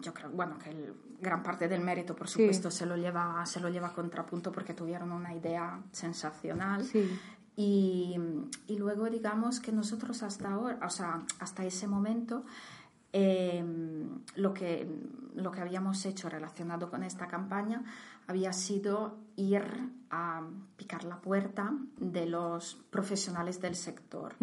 [0.00, 2.78] Yo creo, bueno, que el, gran parte del mérito, por supuesto, Sí.
[2.78, 6.84] se, lo lleva, se lo lleva a contrapunto porque tuvieron una idea sensacional.
[6.84, 7.08] Sí,
[7.56, 8.16] Y,
[8.66, 12.44] y luego digamos que nosotros hasta ahora, o sea, hasta ese momento,
[13.12, 13.64] eh,
[14.34, 14.88] lo, que,
[15.36, 17.84] lo que habíamos hecho relacionado con esta campaña
[18.26, 19.62] había sido ir
[20.10, 20.42] a
[20.76, 24.34] picar la puerta de los profesionales del sector,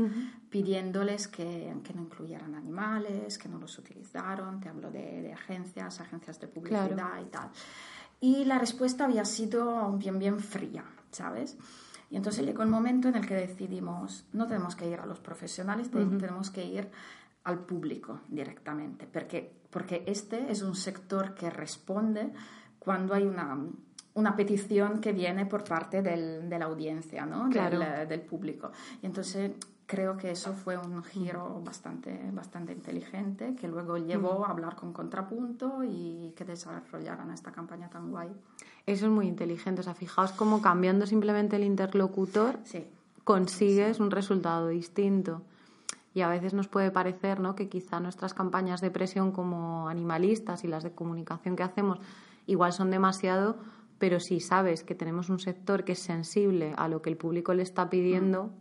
[0.50, 6.00] pidiéndoles que, que no incluyeran animales, que no los utilizaron, te hablo de, de agencias,
[6.02, 7.22] agencias de publicidad Claro.
[7.22, 7.50] y tal.
[8.20, 11.58] Y la respuesta había sido bien, bien fría, ¿sabes?
[12.10, 15.20] Y entonces llegó el momento en el que decidimos, no tenemos que ir a los
[15.20, 16.89] profesionales, te- tenemos que ir
[17.46, 22.34] al público directamente, porque, porque este es un sector que responde
[22.84, 23.58] cuando hay una,
[24.15, 27.50] una petición que viene por parte del- de la audiencia, ¿no?
[27.50, 27.80] Claro.
[27.80, 28.72] del, del público.
[29.02, 29.52] Y entonces
[29.86, 34.94] creo que eso fue un giro bastante, bastante inteligente que luego llevó a hablar con
[34.94, 38.30] Contrapunto y que desarrollaran esta campaña tan guay.
[38.86, 39.82] eso es muy inteligente.
[39.82, 42.86] O sea, fijaos cómo cambiando simplemente el interlocutor Sí.
[43.26, 45.41] consigues un resultado distinto.
[46.13, 47.56] Y a veces nos puede parecer ¿no?
[47.56, 52.00] que quizá nuestras campañas de presión como animalistas y las de comunicación que hacemos
[52.52, 53.58] igual son demasiado,
[53.98, 57.54] pero si sabes que tenemos un sector que es sensible a lo que el público
[57.54, 58.52] le está pidiendo,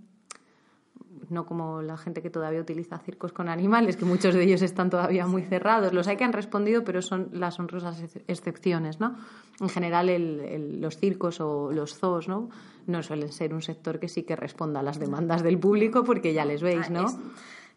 [1.29, 4.91] no como la gente que todavía utiliza circos con animales, que muchos de ellos están
[4.91, 5.93] todavía muy cerrados.
[5.93, 9.17] Los hay que han respondido, pero son las honrosas ex- excepciones, ¿no?
[9.61, 12.49] En general, el- el- los circos o los zoos, ¿no?
[12.87, 16.33] No suelen ser un sector que sí que responda a las demandas del público, porque
[16.35, 17.07] ya les veis, Ah, ¿no?
[17.07, 17.17] es-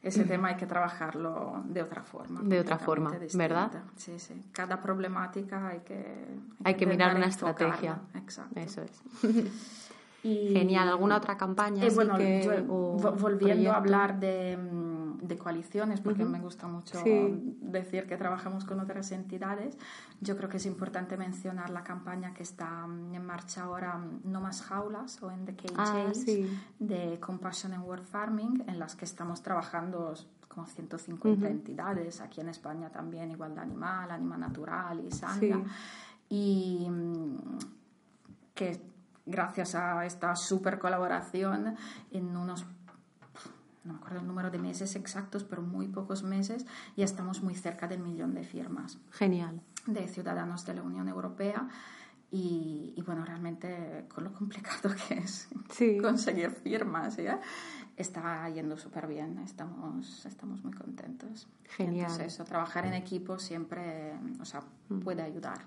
[0.03, 2.41] ese tema hay que trabajarlo de otra forma.
[2.43, 3.37] De otra forma, distinta.
[3.37, 3.71] ¿verdad?
[3.95, 4.43] Sí, sí.
[4.51, 6.27] Cada problemática hay que...
[6.65, 7.69] Hay que mirar una enfocarla.
[7.73, 8.01] estrategia.
[8.13, 8.59] Exacto.
[8.59, 9.01] Eso es.
[10.25, 10.87] Y- Genial.
[10.87, 11.85] ¿Alguna otra campaña?
[11.85, 13.71] Eh, bueno, que, yo, volviendo proyecto?
[13.73, 16.31] a hablar de, mm, de coaliciones, porque Ujú.
[16.31, 17.57] me gusta mucho Sí.
[17.61, 19.77] decir que trabajamos con otras entidades,
[20.21, 24.21] yo creo que es importante mencionar la campaña que está mm, en marcha ahora, mm,
[24.31, 26.47] No Más Jaulas o En the Cage Ah, sí.
[26.79, 30.13] de Compassion and World Farming, en las que estamos trabajando
[30.47, 31.51] con 150 Ujú.
[31.51, 35.39] entidades, aquí en España también Igualdad Animal, Anima Natural y Sanga.
[35.57, 35.63] Sí.
[36.29, 37.37] Y mm,
[38.53, 38.79] que
[39.25, 41.75] gracias a esta super colaboración
[42.11, 42.65] en unos
[43.83, 46.65] no me acuerdo el número de meses exactos, pero muy pocos meses,
[46.95, 49.61] ya estamos muy cerca del millón de firmas Genial.
[49.87, 51.67] de ciudadanos de la Unión Europea.
[52.35, 55.99] Y, y bueno, realmente con lo complicado que es Sí.
[56.01, 57.39] conseguir firmas, ¿ya?
[57.95, 61.47] está yendo súper bien, estamos, estamos muy contentos.
[61.65, 62.07] Genial.
[62.07, 64.63] Entonces eso, trabajar en equipo siempre, o sea,
[65.03, 65.59] puede ayudar.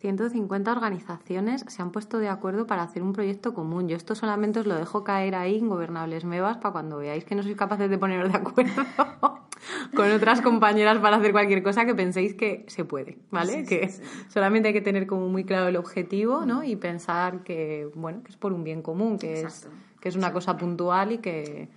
[0.00, 3.88] 150 organizaciones se han puesto de acuerdo para hacer un proyecto común.
[3.88, 7.42] Yo esto solamente os lo dejo caer ahí, ingobernables mevas, para cuando veáis que no
[7.42, 8.72] sois capaces de poneros de acuerdo
[9.94, 13.52] con otras compañeras para hacer cualquier cosa que penséis que se puede, ¿vale?
[13.52, 14.02] Sí, sí, que sí.
[14.28, 16.64] solamente hay que tener como muy claro el objetivo, ¿no?
[16.64, 19.68] Y pensar que, bueno, que es por un bien común, que es,
[20.00, 21.68] que es una cosa puntual y que,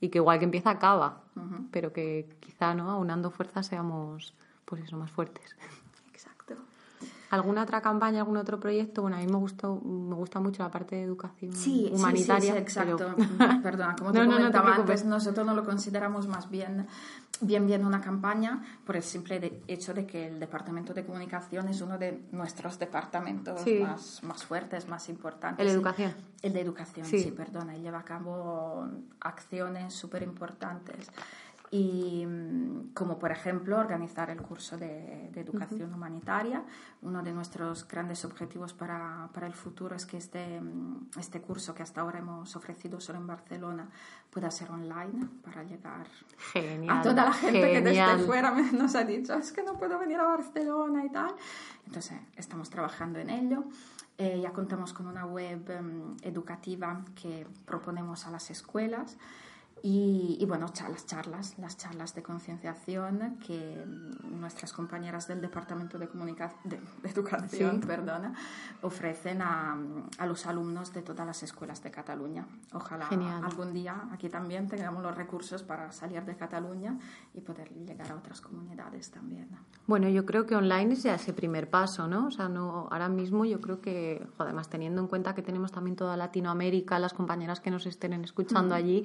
[0.00, 1.22] y que igual que empieza acaba,
[1.70, 2.90] pero que quizá, ¿no?
[2.90, 5.56] Aunando fuerzas seamos, pues eso, más fuertes.
[6.10, 6.54] Exacto.
[7.30, 9.02] ¿Alguna otra campaña, algún otro proyecto?
[9.02, 12.52] Bueno, a mí me gustó, me gusta mucho la parte de educación sí, humanitaria.
[12.52, 13.14] Sí, exacto.
[13.62, 16.86] Perdona, como te comentaba antes, nosotros no lo consideramos más bien,
[17.42, 21.80] bien, bien una campaña por el simple hecho de que el departamento de comunicación es
[21.80, 25.60] uno de nuestros departamentos más, más fuertes, más importantes.
[25.60, 26.14] ¿El de educación?
[26.40, 27.76] El de educación, sí, perdona.
[27.76, 28.88] Y lleva a cabo
[29.20, 31.10] acciones súper importantes
[31.74, 36.62] y mm, como por ejemplo organizar el curso de, educación humanitaria.
[37.00, 41.74] Uno de nuestros grandes objetivos para, para, el futuro es que este, mm, este curso
[41.74, 43.88] que hasta ahora hemos ofrecido solo en Barcelona
[44.30, 46.06] pueda ser online para llegar
[46.90, 50.18] a toda la gente que desde fuera nos ha dicho es que no puedo venir
[50.20, 51.34] a Barcelona y tal.
[51.86, 53.64] Entonces estamos trabajando en ello.
[54.18, 59.16] Eh, ya contamos con una web mm, educativa que proponemos a las escuelas.
[59.84, 63.84] Y, bueno, las charlas, las charlas de concienciación que
[64.30, 68.32] nuestras compañeras del Departamento de, de, Educación perdona,
[68.82, 69.76] ofrecen a,
[70.18, 72.46] a, los alumnos de todas las escuelas de Cataluña.
[72.72, 73.08] Ojalá
[73.42, 76.96] algún día aquí también tengamos los recursos para salir de Cataluña
[77.34, 79.48] y poder llegar a otras comunidades también.
[79.88, 82.26] Bueno, yo creo que online es ya ese primer paso, ¿no?
[82.26, 85.96] O sea, no, ahora mismo yo creo que, además teniendo en cuenta que tenemos también
[85.96, 89.04] toda Latinoamérica, las compañeras que nos estén escuchando allí,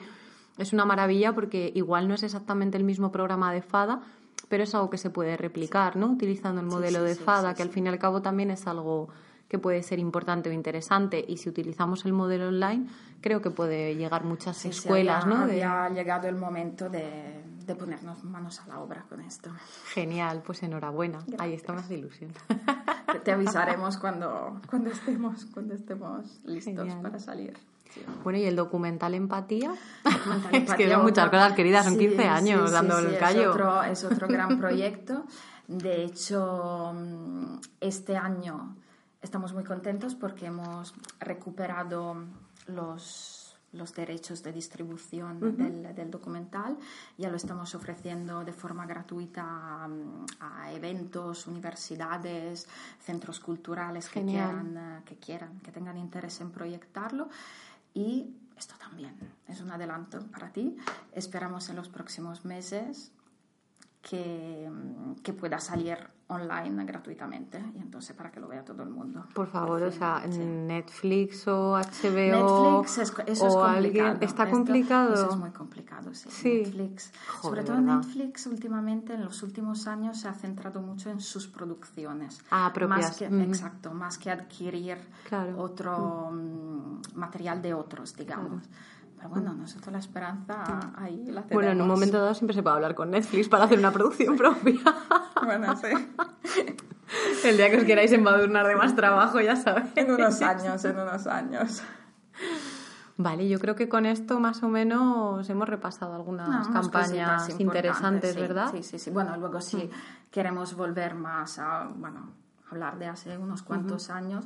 [0.57, 4.01] es una maravilla porque igual no es exactamente el mismo programa de FADA,
[4.49, 6.07] pero es algo que se puede replicar, ¿no?
[6.07, 9.09] Utilizando el modelo de FADA, que al fin y al cabo también es algo
[9.47, 11.23] que puede ser importante o interesante.
[11.25, 12.87] Y si utilizamos el modelo online,
[13.21, 15.37] creo que puede llegar muchas escuelas, ¿no?
[15.37, 17.43] Había ha llegado el momento de,
[17.77, 19.49] ponernos manos a la obra con esto.
[19.93, 21.19] Genial, pues enhorabuena.
[21.37, 22.31] Ahí está más ilusión.
[23.23, 27.57] Te, avisaremos cuando, cuando, estemos, cuando estemos listos para salir.
[28.23, 29.73] Bueno, ¿y el documental Empatía?
[30.51, 33.41] es que son muchas cosas queridas, son 15 años dando el callo.
[33.41, 35.25] Es otro, es otro gran proyecto.
[35.67, 36.93] De hecho,
[37.81, 38.75] este año
[39.21, 42.15] estamos muy contentos porque hemos recuperado
[42.67, 46.77] los los derechos de distribución del, del, documental.
[47.17, 52.67] Ya lo estamos ofreciendo de forma gratuita mm, a, eventos, universidades,
[52.99, 57.29] centros culturales que quieran, eh, que quieran, que tengan interés en proyectarlo.
[57.97, 60.77] Y esto también es un adelanto para ti.
[61.13, 63.11] Esperamos en los próximos meses
[64.07, 64.69] que,
[65.21, 69.25] que pueda salir online gratuitamente y entonces para que lo vea todo el mundo.
[69.33, 74.17] Por favor, o sea, en Netflix o HBO Netflix es, eso es complicado.
[74.21, 75.13] está complicado.
[75.13, 76.63] eso es muy complicado, sí.
[76.63, 81.47] Netflix, sobre todo Netflix últimamente en los últimos años se ha centrado mucho en sus
[81.47, 82.41] producciones.
[82.51, 83.21] Ah, propias.
[83.31, 84.97] Más Exacto, más que adquirir
[85.57, 88.63] otro mm, material de otros, digamos.
[89.17, 91.49] Pero bueno, nosotros la esperanza ahí la tenemos.
[91.51, 94.37] Bueno, en un momento dado siempre se puede hablar con Netflix para hacer una producción
[94.37, 94.79] propia.
[95.43, 95.87] bueno, sí.
[97.43, 99.91] El día que os queráis embadurnar de más trabajo, ya sabéis.
[99.95, 101.81] En unos años, en unos años.
[103.17, 108.71] Vale, yo creo que con esto más o menos hemos repasado algunas campañas interesantes, ¿verdad?
[108.71, 109.09] Sí, sí, sí.
[109.09, 109.89] Bueno, luego si sí,
[110.29, 112.29] queremos volver más a, bueno,
[112.69, 114.45] hablar de hace unos cuantos años,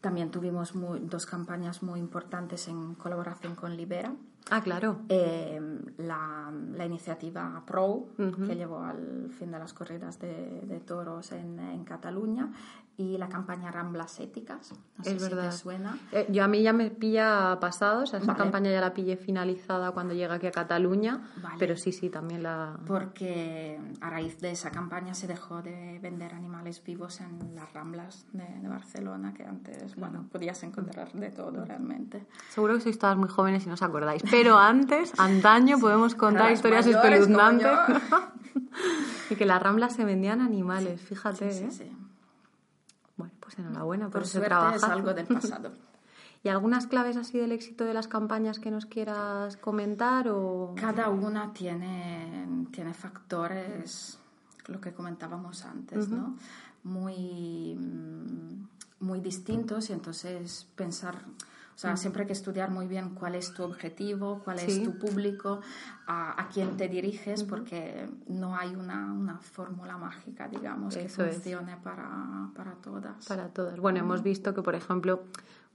[0.00, 4.14] también tuvimos dos campañas muy importantes en colaboración con Libera.
[4.50, 5.00] Ah, claro.
[5.08, 5.60] Eh,
[5.98, 11.58] la, la, iniciativa PRO, que llevó al fin de las corridas de, de toros en,
[11.58, 12.50] en, Cataluña,
[12.96, 14.72] y la campaña Ramblas Éticas.
[14.96, 15.50] No sé es si verdad.
[15.50, 15.98] Te suena.
[16.12, 19.16] Eh, yo a mí ya me pilla pasado, o sea, esa campaña ya la pillé
[19.16, 22.78] finalizada cuando llega aquí a Cataluña, pero sí, sí, también la...
[22.86, 28.26] Porque a raíz de esa campaña se dejó de vender animales vivos en las Ramblas
[28.32, 32.26] de, de Barcelona, que antes, bueno, podías encontrar de todo realmente.
[32.48, 36.52] Seguro que sois todas muy jóvenes y no os acordáis, pero antes, antaño, podemos contar
[36.52, 37.68] historias espeluznantes.
[39.30, 41.70] y que las Ramblas se vendían animales, fíjate, sí, ¿eh?
[41.70, 41.96] sí.
[43.16, 44.76] Bueno, pues enhorabuena por, por ese trabajo.
[44.76, 45.72] es algo del pasado.
[46.44, 50.28] ¿Y algunas claves así del éxito de las campañas que nos quieras comentar?
[50.28, 50.74] O...
[50.76, 54.18] Cada una tiene, tiene factores,
[54.68, 56.36] lo que comentábamos antes, ¿no?
[56.84, 57.76] Muy,
[59.00, 61.16] muy distintos y entonces pensar...
[61.78, 64.98] O sea, siempre hay que estudiar muy bien cuál es tu objetivo, cuál es tu
[64.98, 65.60] público,
[66.08, 71.76] a, a quién te diriges, porque no hay una, una fórmula mágica, digamos, que funcione
[71.76, 73.24] para, para todas.
[73.28, 73.78] Para todas.
[73.78, 75.22] Bueno, hemos visto que, por ejemplo,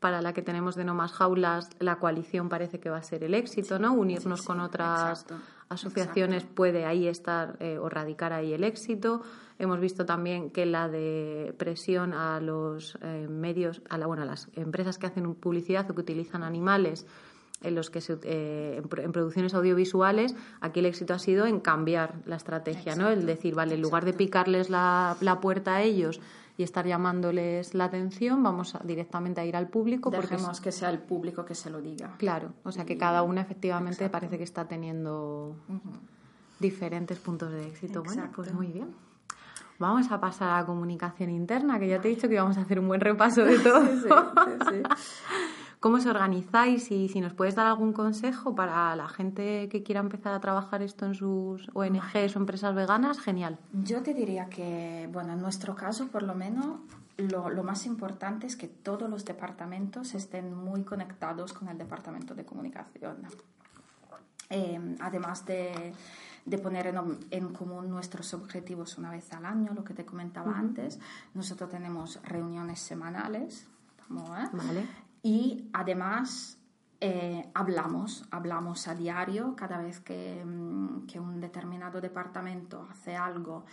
[0.02, 3.24] para la que tenemos de No Más Jaulas, la coalición parece que va a ser
[3.24, 3.94] el éxito, ¿no?
[3.94, 5.36] Unirnos con otras exacto,
[5.70, 6.56] asociaciones exacto.
[6.56, 9.22] puede ahí estar eh, o radicar ahí el éxito.
[9.60, 14.26] Hemos visto también que la de presión a los eh, medios, a, la, bueno, a
[14.26, 17.06] las empresas que hacen publicidad o que utilizan animales
[17.62, 22.16] en los que se, eh, en, producciones audiovisuales, aquí el éxito ha sido en cambiar
[22.26, 23.04] la estrategia, Exacto.
[23.04, 23.10] ¿no?
[23.10, 26.20] El decir, vale, en lugar de picarles la, la puerta a ellos
[26.58, 30.12] y estar llamándoles la atención, vamos directamente a ir al público.
[30.12, 32.16] Dejemos que sea el público que se lo diga.
[32.18, 35.56] Claro, o sea que cada una efectivamente parece que está teniendo
[36.60, 38.04] diferentes puntos de éxito.
[38.04, 38.94] Bueno, pues muy bien.
[39.84, 42.62] Vamos a pasar a la comunicación interna, que ya te he dicho que íbamos a
[42.62, 43.86] hacer un buen repaso de todo.
[43.86, 44.08] sí,
[44.69, 44.84] sí,
[45.82, 46.89] ¿Cómo os organizáis?
[46.89, 50.82] Y si nos puedes dar algún consejo para la gente que quiera empezar a trabajar
[50.82, 53.60] esto en sus ONGs o empresas veganas, genial.
[53.74, 56.80] Yo te diría que, bueno, en nuestro caso, por lo menos,
[57.17, 62.46] lo, más importante es que todos los departamentos estén muy conectados con el departamento de
[62.46, 63.17] comunicación.
[64.50, 65.93] Eh, además de,
[66.58, 66.94] poner
[67.32, 71.00] en, común nuestros objetivos una vez al año, lo que te comentaba antes,
[71.34, 73.68] nosotros tenemos reuniones semanales.
[74.10, 74.50] ¿eh?
[74.52, 74.88] Vale.
[75.22, 76.58] Y además
[77.00, 83.66] eh, hablamos, hablamos a diario cada vez que, mm, que un determinado departamento hace algo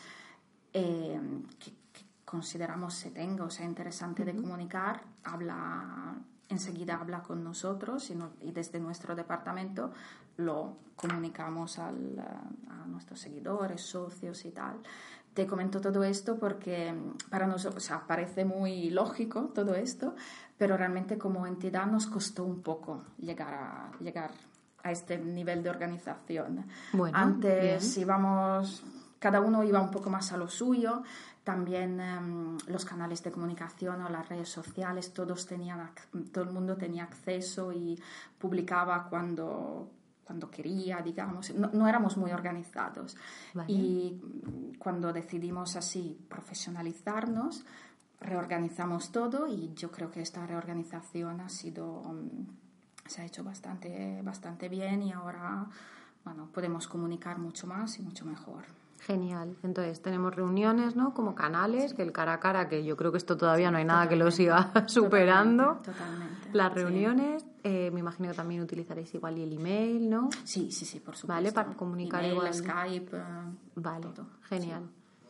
[0.72, 1.20] eh,
[1.58, 1.80] que,
[2.24, 6.14] consideramos se tenga o sea interesante de comunicar, habla
[6.50, 9.92] enseguida habla con nosotros y, y, desde nuestro departamento
[10.36, 14.80] lo comunicamos al, a nuestros seguidores, socios y tal.
[15.34, 16.92] Te comento todo esto porque
[17.30, 20.14] para nosotros o sea, parece muy lógico todo esto,
[20.58, 24.32] pero realmente como entidad nos costó un poco llegar a, llegar
[24.82, 26.66] a este nivel de organización.
[27.12, 28.82] Antes íbamos,
[29.18, 31.02] cada uno iba un poco más a lo suyo,
[31.50, 35.90] también em, los canales de comunicación o las redes sociales, todos tenían,
[36.32, 37.98] todo el mundo tenía acceso y
[38.38, 39.90] publicaba cuando,
[40.24, 43.16] cuando quería, digamos, no, éramos muy organizados.
[43.66, 44.20] Y
[44.78, 47.64] cuando decidimos así profesionalizarnos,
[48.20, 54.20] reorganizamos todo y yo creo que esta reorganización ha sido mm, se ha hecho bastante
[54.22, 55.66] bastante bien y ahora
[56.22, 58.66] bueno podemos comunicar mucho más y mucho mejor
[59.06, 59.56] Genial.
[59.62, 61.14] Entonces, tenemos reuniones, ¿no?
[61.14, 63.84] Como canales, que el cara a cara, que yo creo que esto todavía no hay
[63.84, 65.80] nada que lo siga superando.
[65.82, 66.50] Totalmente.
[66.52, 70.28] Las reuniones, eh, me imagino que también utilizaréis igual y el email, ¿no?
[70.44, 71.28] Sí, sí, sí, por supuesto.
[71.28, 72.52] Vale, para comunicar igual.
[72.52, 73.16] Skype.
[73.16, 73.22] Eh,
[73.76, 74.08] vale,
[74.48, 74.82] genial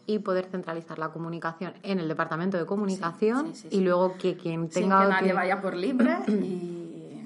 [0.06, 5.02] y poder centralizar la comunicación en el departamento de comunicación y luego que quien tenga
[5.02, 7.20] que nadie vaya por libre y,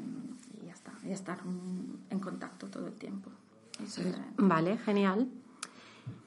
[0.67, 1.39] ya está y estar
[2.11, 3.31] en contacto todo el tiempo
[4.37, 5.29] vale genial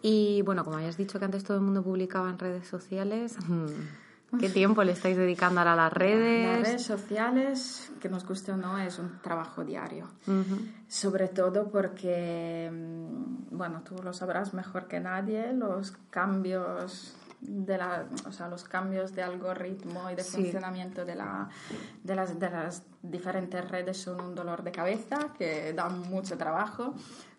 [0.02, 3.38] y bueno como hayas dicho que antes todo el mundo publicaba en redes sociales
[4.40, 6.60] ¿Qué tiempo le estáis dedicando ahora a las redes?
[6.60, 10.10] Las redes sociales, que nos guste o no, es un trabajo diario.
[10.88, 18.06] Sobre todo porque, mm, bueno, tú lo sabrás mejor que nadie, los cambios de la,
[18.28, 21.48] o sea, los cambios de algoritmo y de funcionamiento de, la,
[22.04, 26.96] de, las, de las diferentes redes son un dolor de cabeza que da mucho trabajo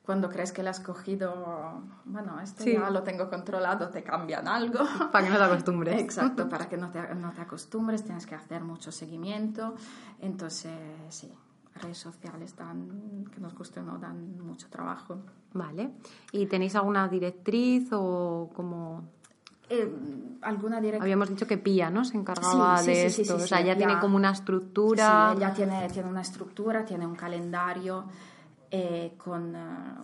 [0.08, 4.78] cuando crees que le has cogido, bueno, esto ya lo tengo controlado, te cambian algo.
[5.12, 6.00] Para que no te acostumbres.
[6.00, 9.74] Exacto, para que no te, no te acostumbres, tienes que hacer mucho seguimiento.
[10.22, 10.72] Entonces,
[11.10, 11.30] sí,
[11.74, 15.18] redes sociales dan, que nos guste o no, dan mucho trabajo.
[15.52, 15.90] Vale.
[16.32, 19.10] ¿Y tenéis alguna directriz o como...?
[19.68, 19.94] Eh,
[20.40, 21.02] alguna directriz.
[21.02, 22.06] Habíamos dicho que Pía, ¿no?
[22.06, 23.36] Se encargaba de esto.
[23.36, 25.32] o sea, ya tiene como una estructura.
[25.34, 28.06] Sí, ya tiene, tiene una estructura, tiene un calendario
[28.70, 29.58] eh, con, eh,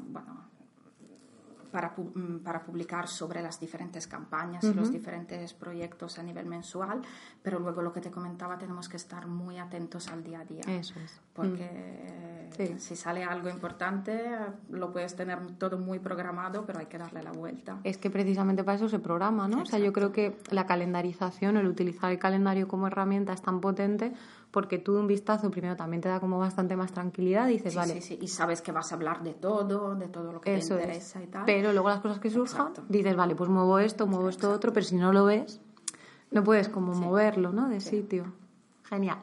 [0.09, 0.44] bueno,
[1.74, 7.03] para, mm, para, publicar sobre las diferentes campañas y los diferentes proyectos a nivel mensual,
[7.42, 10.62] pero luego lo que te comentaba, tenemos que estar muy atentos al día a día.
[10.68, 11.20] Eso es.
[11.33, 12.79] Porque mm.
[12.79, 14.37] si sale algo importante,
[14.70, 17.81] lo puedes tener todo muy programado, pero hay que darle la vuelta.
[17.83, 19.62] Es que precisamente para eso se programa, ¿no?
[19.62, 23.61] O sea, yo creo que la calendarización, el utilizar el calendario como herramienta es tan
[23.61, 24.12] potente
[24.55, 27.95] porque tú un vistazo primero también te da como bastante más tranquilidad y dices, vale.
[27.95, 30.64] Sí, sí, y sabes que vas a hablar de todo, de todo lo que te
[30.64, 31.43] interesa y tal.
[31.45, 34.87] Pero luego las cosas que surjan, dices, vale, pues muevo esto, muevo esto otro, pero
[34.87, 35.61] si no lo ves,
[36.31, 37.69] no puedes como moverlo, ¿no?
[37.69, 38.33] De sitio.
[38.85, 39.19] Genial.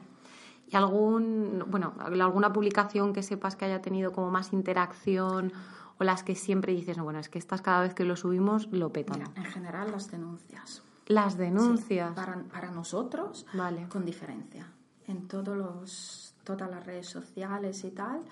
[0.68, 5.50] ¿Y algún, bueno, alguna publicación que sepas que haya tenido como más interacción
[5.98, 8.70] o las que siempre dices, no, bueno, es que estas cada vez que lo subimos
[8.70, 9.22] lo petan?
[9.34, 10.82] en general las denuncias.
[11.06, 12.12] Las denuncias.
[12.12, 13.88] para, para, nosotros, vale.
[13.88, 14.66] con diferencia
[15.08, 18.22] en todos los, todas las redes sociales y tal,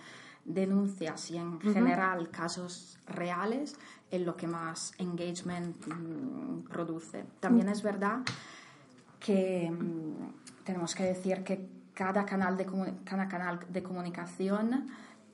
[0.45, 3.77] denuncias y en general casos reales
[4.11, 7.25] es lo que más engagement mm, produce.
[7.39, 8.21] También es verdad
[9.19, 12.67] que mm, tenemos que decir que cada canal de,
[13.05, 14.89] cada canal de comunicación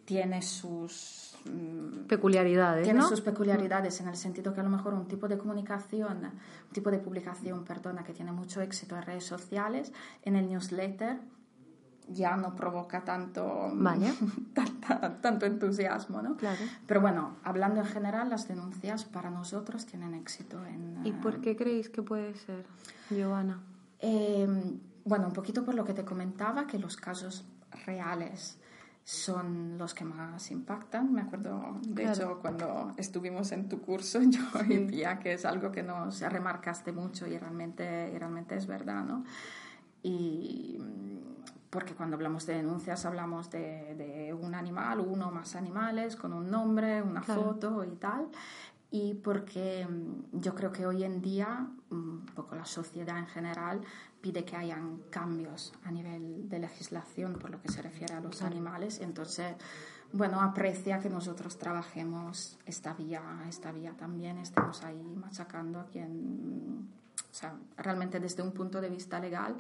[0.05, 2.85] tiene sus mm, peculiaridades.
[2.85, 6.73] Tiene sus peculiaridades en el sentido que a lo mejor un tipo de comunicación, un
[6.73, 9.93] tipo de publicación, perdona, que tiene mucho éxito en redes sociales,
[10.23, 11.19] en el newsletter
[12.09, 13.73] ya no provoca tanto,
[15.21, 16.37] tanto entusiasmo, ¿no?
[16.37, 16.61] Claro.
[16.87, 21.01] Pero bueno, hablando en general, las denuncias para nosotros tienen éxito en...
[21.05, 22.65] ¿Y por eh, qué creéis que puede ser,
[23.11, 23.61] Giovanna?
[24.01, 27.45] Eh, bueno, un poquito por lo que te comentaba, que los casos
[27.85, 28.59] reales
[29.05, 31.13] son los que más impactan.
[31.13, 32.13] Me acuerdo, de Claro.
[32.13, 34.41] hecho, cuando estuvimos en tu curso, yo
[34.89, 39.23] Pía, que es algo que nos remarcaste mucho y realmente, realmente es verdad, ¿no?
[40.03, 40.66] Y
[41.77, 46.33] porque cuando hablamos de denuncias hablamos de, de un animal, uno o más animales, con
[46.33, 47.43] un nombre, una Claro.
[47.43, 48.29] foto y tal.
[48.91, 53.27] Y porque mm, yo creo que hoy en día, mm, un poco la sociedad en
[53.27, 53.83] general,
[54.23, 58.41] pide que hayan cambios a nivel de legislación por lo que se refiere a los
[58.41, 58.99] animales.
[59.03, 59.55] Entonces,
[60.15, 63.21] bueno, aprecia que nosotros trabajemos esta vía,
[63.51, 66.89] esta vía también, estemos ahí machacando a quien,
[67.31, 69.59] o sea, realmente desde un punto de vista legal,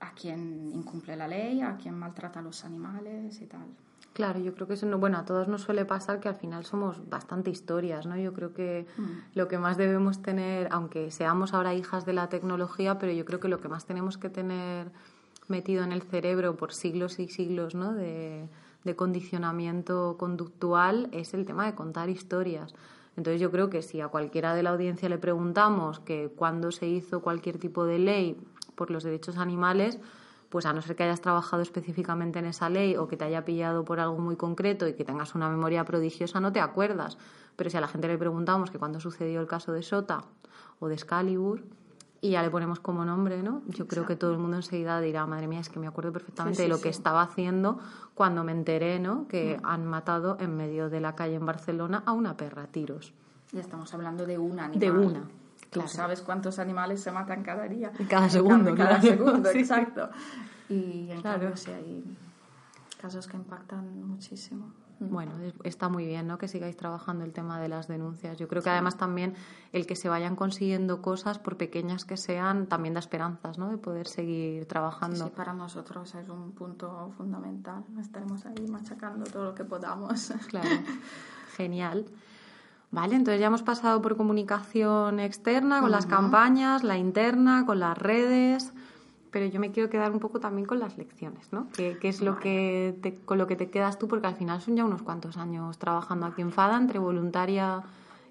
[0.00, 3.66] a quien incumple la ley, a quien maltrata a los animales y tal.
[4.12, 6.66] Claro, yo creo que eso no, bueno, a todos nos suele pasar que al final
[6.66, 8.16] somos bastante historias, ¿no?
[8.16, 8.86] Yo creo que
[9.34, 13.40] lo que más debemos tener, aunque seamos ahora hijas de la tecnología, pero yo creo
[13.40, 14.90] que lo que más tenemos que tener
[15.48, 17.94] metido en el cerebro por siglos y siglos, ¿no?
[17.94, 18.48] De,
[18.84, 22.74] de condicionamiento conductual es el tema de contar historias.
[23.16, 26.86] Entonces yo creo que si a cualquiera de la audiencia le preguntamos que cuándo se
[26.86, 28.36] hizo cualquier tipo de ley
[28.74, 29.98] por los derechos animales,
[30.48, 33.44] pues a no ser que hayas trabajado específicamente en esa ley o que te haya
[33.44, 37.16] pillado por algo muy concreto y que tengas una memoria prodigiosa, no te acuerdas.
[37.56, 40.24] Pero si a la gente le preguntamos que cuándo sucedió el caso de Sota
[40.78, 41.62] o de Excalibur
[42.20, 43.62] y ya le ponemos como nombre, ¿no?
[43.66, 46.56] Yo creo que todo el mundo enseguida dirá, madre mía, es que me acuerdo perfectamente
[46.56, 46.98] Sí, sí, de lo que sí.
[46.98, 47.78] estaba haciendo
[48.14, 49.26] cuando me enteré, ¿no?
[49.26, 53.12] Que han matado en medio de la calle en Barcelona a una perra a tiros.
[53.52, 54.78] Ya estamos hablando de un animal.
[54.78, 55.22] De una,
[55.72, 55.88] Tú claro.
[55.88, 57.90] sabes cuántos animales se matan cada día.
[58.08, 59.16] Cada segundo, Cada, cada claro.
[59.26, 59.58] segundo, Sí.
[59.60, 60.10] exacto.
[60.68, 61.40] Y en Claro.
[61.40, 62.04] cambio sí hay
[63.00, 64.72] casos que impactan muchísimo.
[65.00, 66.38] Bueno, es- está muy bien, ¿no?
[66.38, 68.38] Que sigáis trabajando el tema de las denuncias.
[68.38, 69.34] Yo creo que además también
[69.72, 73.68] el que se vayan consiguiendo cosas, por pequeñas que sean, también da esperanzas, ¿no?
[73.68, 75.24] De poder seguir trabajando.
[75.24, 77.82] Sí, para nosotros es un punto fundamental.
[77.98, 80.32] Estaremos ahí machacando todo lo que podamos.
[80.48, 80.68] Claro,
[81.56, 82.04] genial.
[82.92, 87.96] Vale, entonces ya hemos pasado por comunicación externa, con las campañas, la interna, con las
[87.98, 88.72] redes,
[89.30, 91.68] pero yo me quiero quedar un poco también con las lecciones, ¿no?
[91.72, 94.08] ¿Qué, qué es lo que te- con lo que te quedas tú?
[94.08, 97.82] Porque al final son ya unos cuantos años trabajando aquí en FADA, entre voluntaria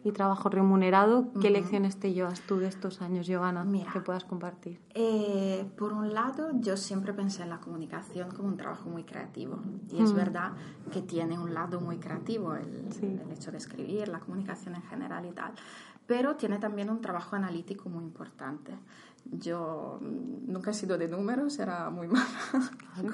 [0.03, 1.27] y trabajo remunerado.
[1.41, 3.91] ¿Qué lecciones te llevas tú de estos años, Giovanna, Mira.
[3.91, 4.79] que puedas compartir?
[4.93, 9.59] Eh, por un lado, yo siempre pensé en la comunicación como un trabajo muy creativo.
[9.91, 10.03] Y Mm.
[10.03, 10.51] es verdad
[10.91, 15.25] que tiene un lado muy creativo el, el hecho de escribir, la comunicación en general
[15.25, 15.51] y tal.
[16.07, 18.73] Pero tiene también un trabajo analítico muy importante.
[19.25, 22.25] Yo mm, nunca he sido de números, era muy mala.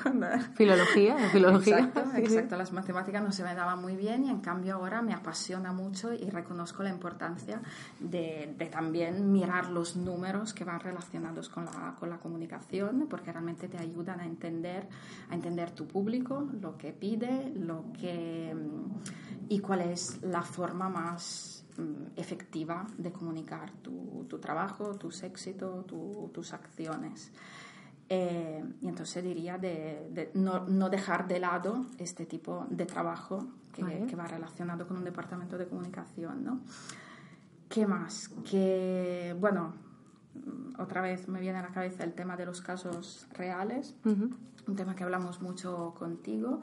[0.01, 1.79] cuando Filología, filología.
[1.79, 2.21] Exacto, Sí, sí.
[2.33, 2.57] exacto.
[2.57, 6.13] Las matemáticas no se me daban muy bien y en cambio ahora me apasiona mucho
[6.13, 7.61] y reconozco la importancia
[7.99, 13.31] de, de también mirar los números que van relacionados con la, con la comunicación porque
[13.31, 14.87] realmente te ayudan a entender,
[15.29, 20.89] a entender tu público, lo que pide, lo que mm, y cuál es la forma
[20.89, 21.65] más
[22.15, 27.31] efectiva de comunicar tu, tu trabajo, tus éxitos, tu- tus acciones.
[28.09, 33.45] Eh, y entonces diría de, de no, no dejar de lado este tipo de trabajo
[33.73, 34.05] que, Vale.
[34.07, 36.43] que va relacionado con un departamento de comunicación.
[36.43, 36.61] ¿no?
[37.69, 38.29] ¿Qué más?
[38.49, 39.73] Que, bueno,
[40.35, 44.29] mm, otra vez me viene a la cabeza el tema de los casos reales, Ujú.
[44.67, 46.61] un tema que hablamos mucho contigo,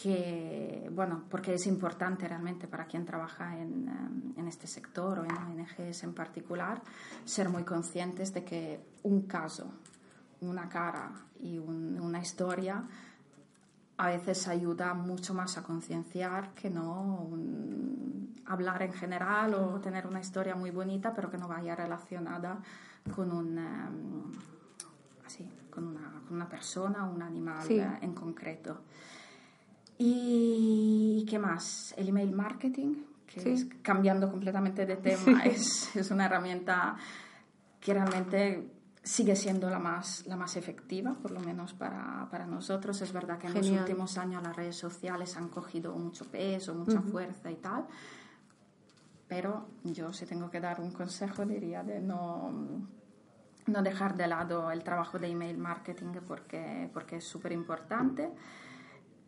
[0.00, 5.24] que, bueno, porque es importante realmente para quien trabaja en, eh, en este sector o
[5.24, 6.82] en ONGs en particular,
[7.24, 9.72] ser muy conscientes de que un caso,
[10.42, 12.84] una cara y un- una historia
[13.96, 20.06] a veces ayuda mucho más a concienciar que no un- hablar en general o tener
[20.06, 22.58] una historia muy bonita pero que no vaya relacionada
[23.14, 24.22] con un em,
[25.26, 27.78] así, con una, con una persona o un animal Sí.
[27.78, 28.82] eh, en concreto.
[29.98, 31.94] ¿Y qué más?
[31.96, 32.94] El email marketing,
[33.26, 33.48] que Sí.
[33.50, 36.96] es cambiando completamente de tema, es, es una herramienta
[37.80, 38.70] que realmente
[39.02, 43.00] sigue siendo la más, la más efectiva, por lo menos para, para nosotros.
[43.02, 43.72] Es verdad que en Genial.
[43.74, 47.86] los últimos años las redes sociales han cogido mucho peso, mucha fuerza y tal,
[49.28, 52.50] pero yo si tengo que dar un consejo diría de no,
[53.66, 58.30] no dejar de lado el trabajo de email marketing porque, porque es súper importante.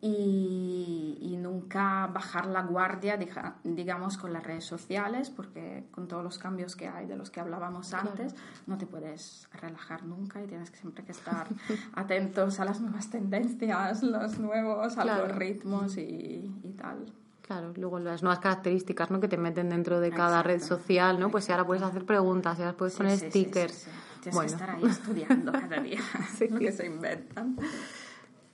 [0.01, 3.17] Y, nunca bajar la guardia,
[3.63, 7.39] digamos, con las redes sociales, porque con todos los cambios que hay de los que
[7.39, 8.35] hablábamos antes,
[8.67, 11.47] no te puedes relajar nunca y tienes que siempre que estar
[11.95, 17.11] atentos a las nuevas tendencias, los nuevos algoritmos y, tal.
[17.41, 19.19] Claro, luego las nuevas características ¿no?
[19.19, 21.31] que te meten dentro de cada red social, ¿no?
[21.31, 23.87] Pues si ahora puedes hacer preguntas, si ahora puedes poner stickers.
[24.21, 25.99] Tienes que estar ahí estudiando cada día
[26.49, 27.55] lo que se inventan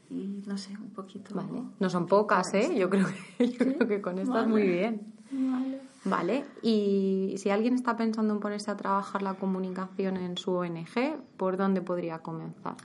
[0.09, 1.33] y no sé, un poquito.
[1.35, 1.63] Vale.
[1.79, 2.75] No son pocas, ¿eh?
[2.77, 5.01] Yo creo que, yo creo que con estas muy bien.
[5.31, 5.81] Vale.
[6.05, 6.45] Vale.
[6.61, 11.57] Y si alguien está pensando en ponerse a trabajar la comunicación en su ONG, ¿por
[11.57, 12.75] dónde podría comenzar?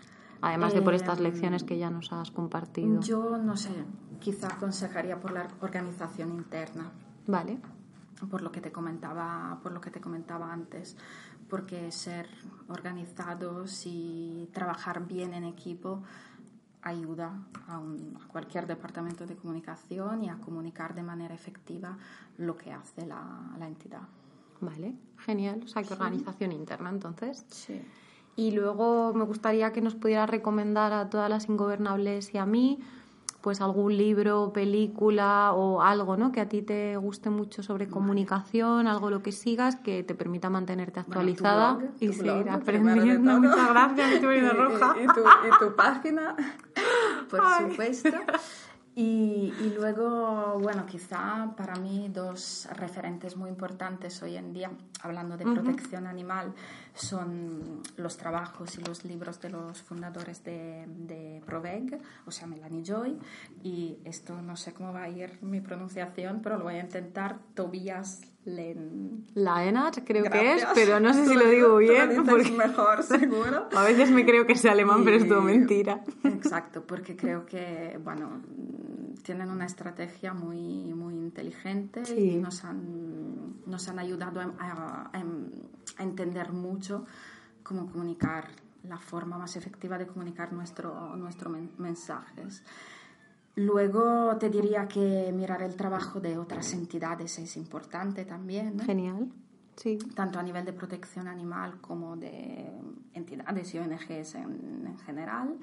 [0.40, 3.00] Además de por estas em, lecciones que ya nos has compartido.
[3.02, 3.70] Yo no sé,
[4.20, 6.90] quizá aconsejaría por la organización interna.
[7.26, 7.58] Vale.
[8.30, 10.96] Por lo que te comentaba, por lo que te comentaba antes,
[11.48, 12.26] porque ser
[12.68, 16.02] organizados y trabajar bien en equipo
[16.82, 17.32] ayuda
[17.68, 17.80] a,
[18.28, 21.96] cualquier departamento de comunicación y a comunicar de manera efectiva
[22.38, 24.02] lo que hace la, entidad.
[24.60, 25.60] Vale, genial.
[25.64, 27.44] O sea, que organización interna entonces.
[27.48, 27.80] Sí.
[28.36, 32.78] Y luego me gustaría que nos pudiera recomendar a todas las ingobernables y a mí
[33.40, 36.32] pues algún libro, película o algo, ¿no?
[36.32, 40.50] Que a ti te guste mucho sobre comunicación, algo lo que sigas que te permita
[40.50, 43.40] mantenerte actualizada y seguir aprendiendo.
[43.40, 44.96] Muchas gracias, estoy roja.
[45.02, 46.36] Y, tu, y tu página,
[47.30, 48.10] por supuesto.
[49.02, 54.70] Y, y, luego, bueno, quizá para mí dos referentes muy importantes hoy en día,
[55.00, 56.52] hablando de protección animal,
[56.92, 62.84] son los trabajos y los libros de los fundadores de, de Proveg, o sea, Melanie
[62.84, 63.18] Joy,
[63.62, 67.38] y esto no sé cómo va a ir mi pronunciación, pero lo voy a intentar,
[67.54, 68.20] Tobias
[68.56, 69.26] Len...
[69.34, 72.24] Laenat, creo que es, pero no sé si lo digo bien.
[72.26, 72.50] Porque...
[72.50, 73.68] mejor, seguro.
[73.74, 76.02] a veces me creo que es alemán, pero es todo mentira.
[76.24, 78.42] Exacto, porque creo que, bueno,
[79.22, 85.22] tienen una estrategia muy, muy inteligente y nos han, nos han ayudado a, a,
[86.02, 87.04] entender mucho
[87.62, 88.48] cómo comunicar,
[88.88, 92.64] la forma más efectiva de comunicar nuestros nuestro mensajes.
[93.56, 98.78] Luego te diría que mirar el trabajo de otras entidades es importante también.
[98.80, 99.28] Genial.
[99.76, 99.98] Sí.
[100.14, 102.70] Tanto a nivel de protección animal como de
[103.14, 105.58] entidades y ONGs en, en general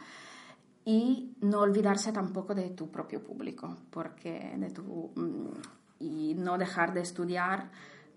[0.88, 5.52] y no olvidarse tampoco de tu propio público, porque de tu, mm,
[6.00, 7.70] y no dejar de estudiar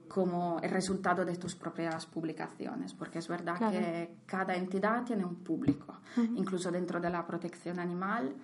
[0.07, 5.37] como el resultado de tus propias publicaciones, porque es verdad que cada entidad tiene un
[5.43, 5.99] público,
[6.37, 8.37] incluso dentro de la protección animal.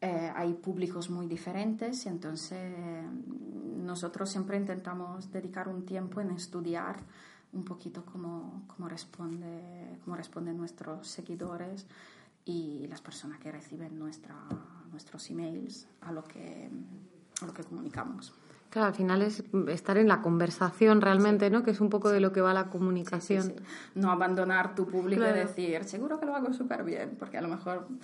[0.00, 2.72] Eh, hay públicos muy diferentes y entonces
[3.76, 6.96] nosotros siempre intentamos dedicar un tiempo en estudiar
[7.52, 11.86] un poquito cómo, cómo, responde, cómo responden nuestros seguidores
[12.44, 14.34] y las personas que reciben nuestra,
[14.90, 16.70] nuestros emails a lo, que,
[17.42, 18.32] a lo que comunicamos.
[18.70, 21.62] Claro, al final es estar en la conversación realmente, ¿no?
[21.62, 23.54] Que es un poco de lo que va la comunicación.
[23.94, 27.48] no abandonar tu público y decir, seguro que lo hago súper bien, porque a lo
[27.48, 27.98] mejor mm,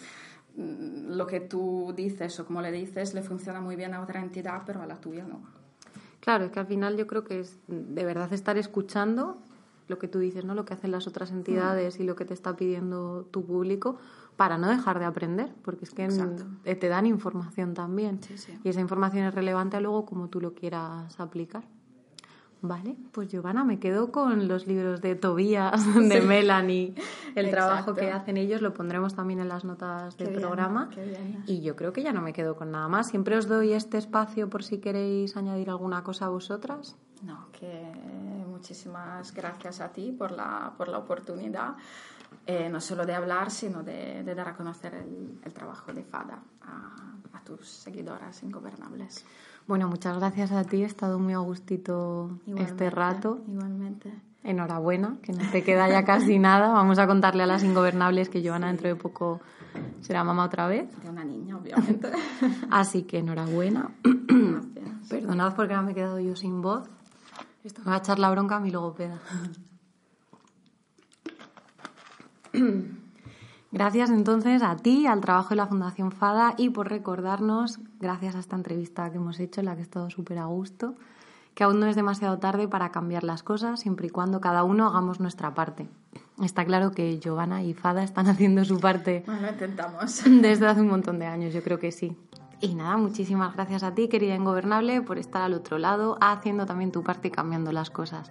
[0.57, 4.62] lo que tú dices o como le dices le funciona muy bien a otra entidad,
[4.64, 5.40] pero a la tuya no.
[6.20, 9.38] Claro, es que al final yo creo que es de verdad estar escuchando
[9.88, 10.55] lo que tú dices, ¿no?
[10.55, 13.98] Lo que hacen las otras entidades y lo que te está pidiendo tu público
[14.36, 16.09] para no dejar de aprender, porque es que
[16.74, 18.20] te dan información también.
[18.64, 21.64] Y esa información es relevante a luego como tú lo quieras aplicar.
[22.66, 26.94] Vale, pues Giovanna, me quedo con los libros de Tobías, de Melanie,
[27.34, 30.88] el trabajo que hacen ellos, lo pondremos también en las notas del programa.
[31.46, 33.10] Y yo creo que ya no me quedo con nada más.
[33.10, 36.96] Siempre os doy este espacio por si queréis añadir alguna cosa a vosotras.
[37.22, 37.92] No, que
[38.48, 41.74] muchísimas gracias a ti por la, por la oportunidad.
[42.47, 47.11] Eh, no solo de hablar, sino de, dar a conocer el, trabajo de FADA a,
[47.45, 49.22] tus seguidoras ingobernables.
[49.66, 53.43] Bueno, muchas gracias a ti, he estado muy a gustito este rato.
[53.47, 54.14] Igualmente.
[54.43, 56.68] Enhorabuena, que no te queda ya casi nada.
[56.72, 59.43] Vamos a contarle a las ingobernables que Joana dentro de poco
[60.01, 60.89] será mamá otra vez.
[61.03, 62.11] De una niña, obviamente.
[62.70, 63.91] Así que enhorabuena.
[64.03, 65.09] Gracias.
[65.11, 66.89] Perdonad porque ahora me he quedado yo sin voz.
[67.62, 69.18] Esto me va a echar la bronca a mi logopeda.
[73.72, 78.38] Gracias entonces a ti, al trabajo de la Fundación FADA y por recordarnos, gracias a
[78.38, 80.94] esta entrevista que hemos hecho, en la que he estado súper a gusto,
[81.55, 84.86] que aún no es demasiado tarde para cambiar las cosas, siempre y cuando cada uno
[84.86, 85.88] hagamos nuestra parte.
[86.40, 89.24] Está claro que Giovanna y Fada están haciendo su parte.
[89.26, 90.22] Bueno, intentamos.
[90.40, 92.16] Desde hace un montón de años, yo creo que sí.
[92.61, 96.92] Y nada, muchísimas gracias a ti, querida Ingobernable, por estar al otro lado, haciendo también
[96.92, 98.30] tu parte y cambiando las cosas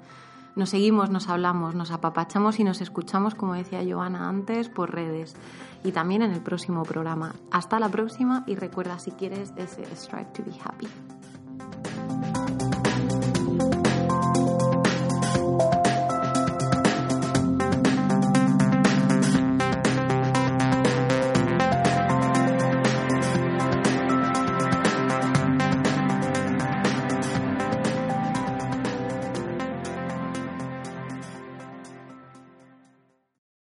[0.56, 5.36] nos seguimos, nos hablamos, nos apapachamos y nos escuchamos, como decía Joana antes, por redes
[5.84, 7.34] y también en el próximo programa.
[7.52, 10.88] Hasta la próxima y recuerda si quieres ese Strive to be Happy.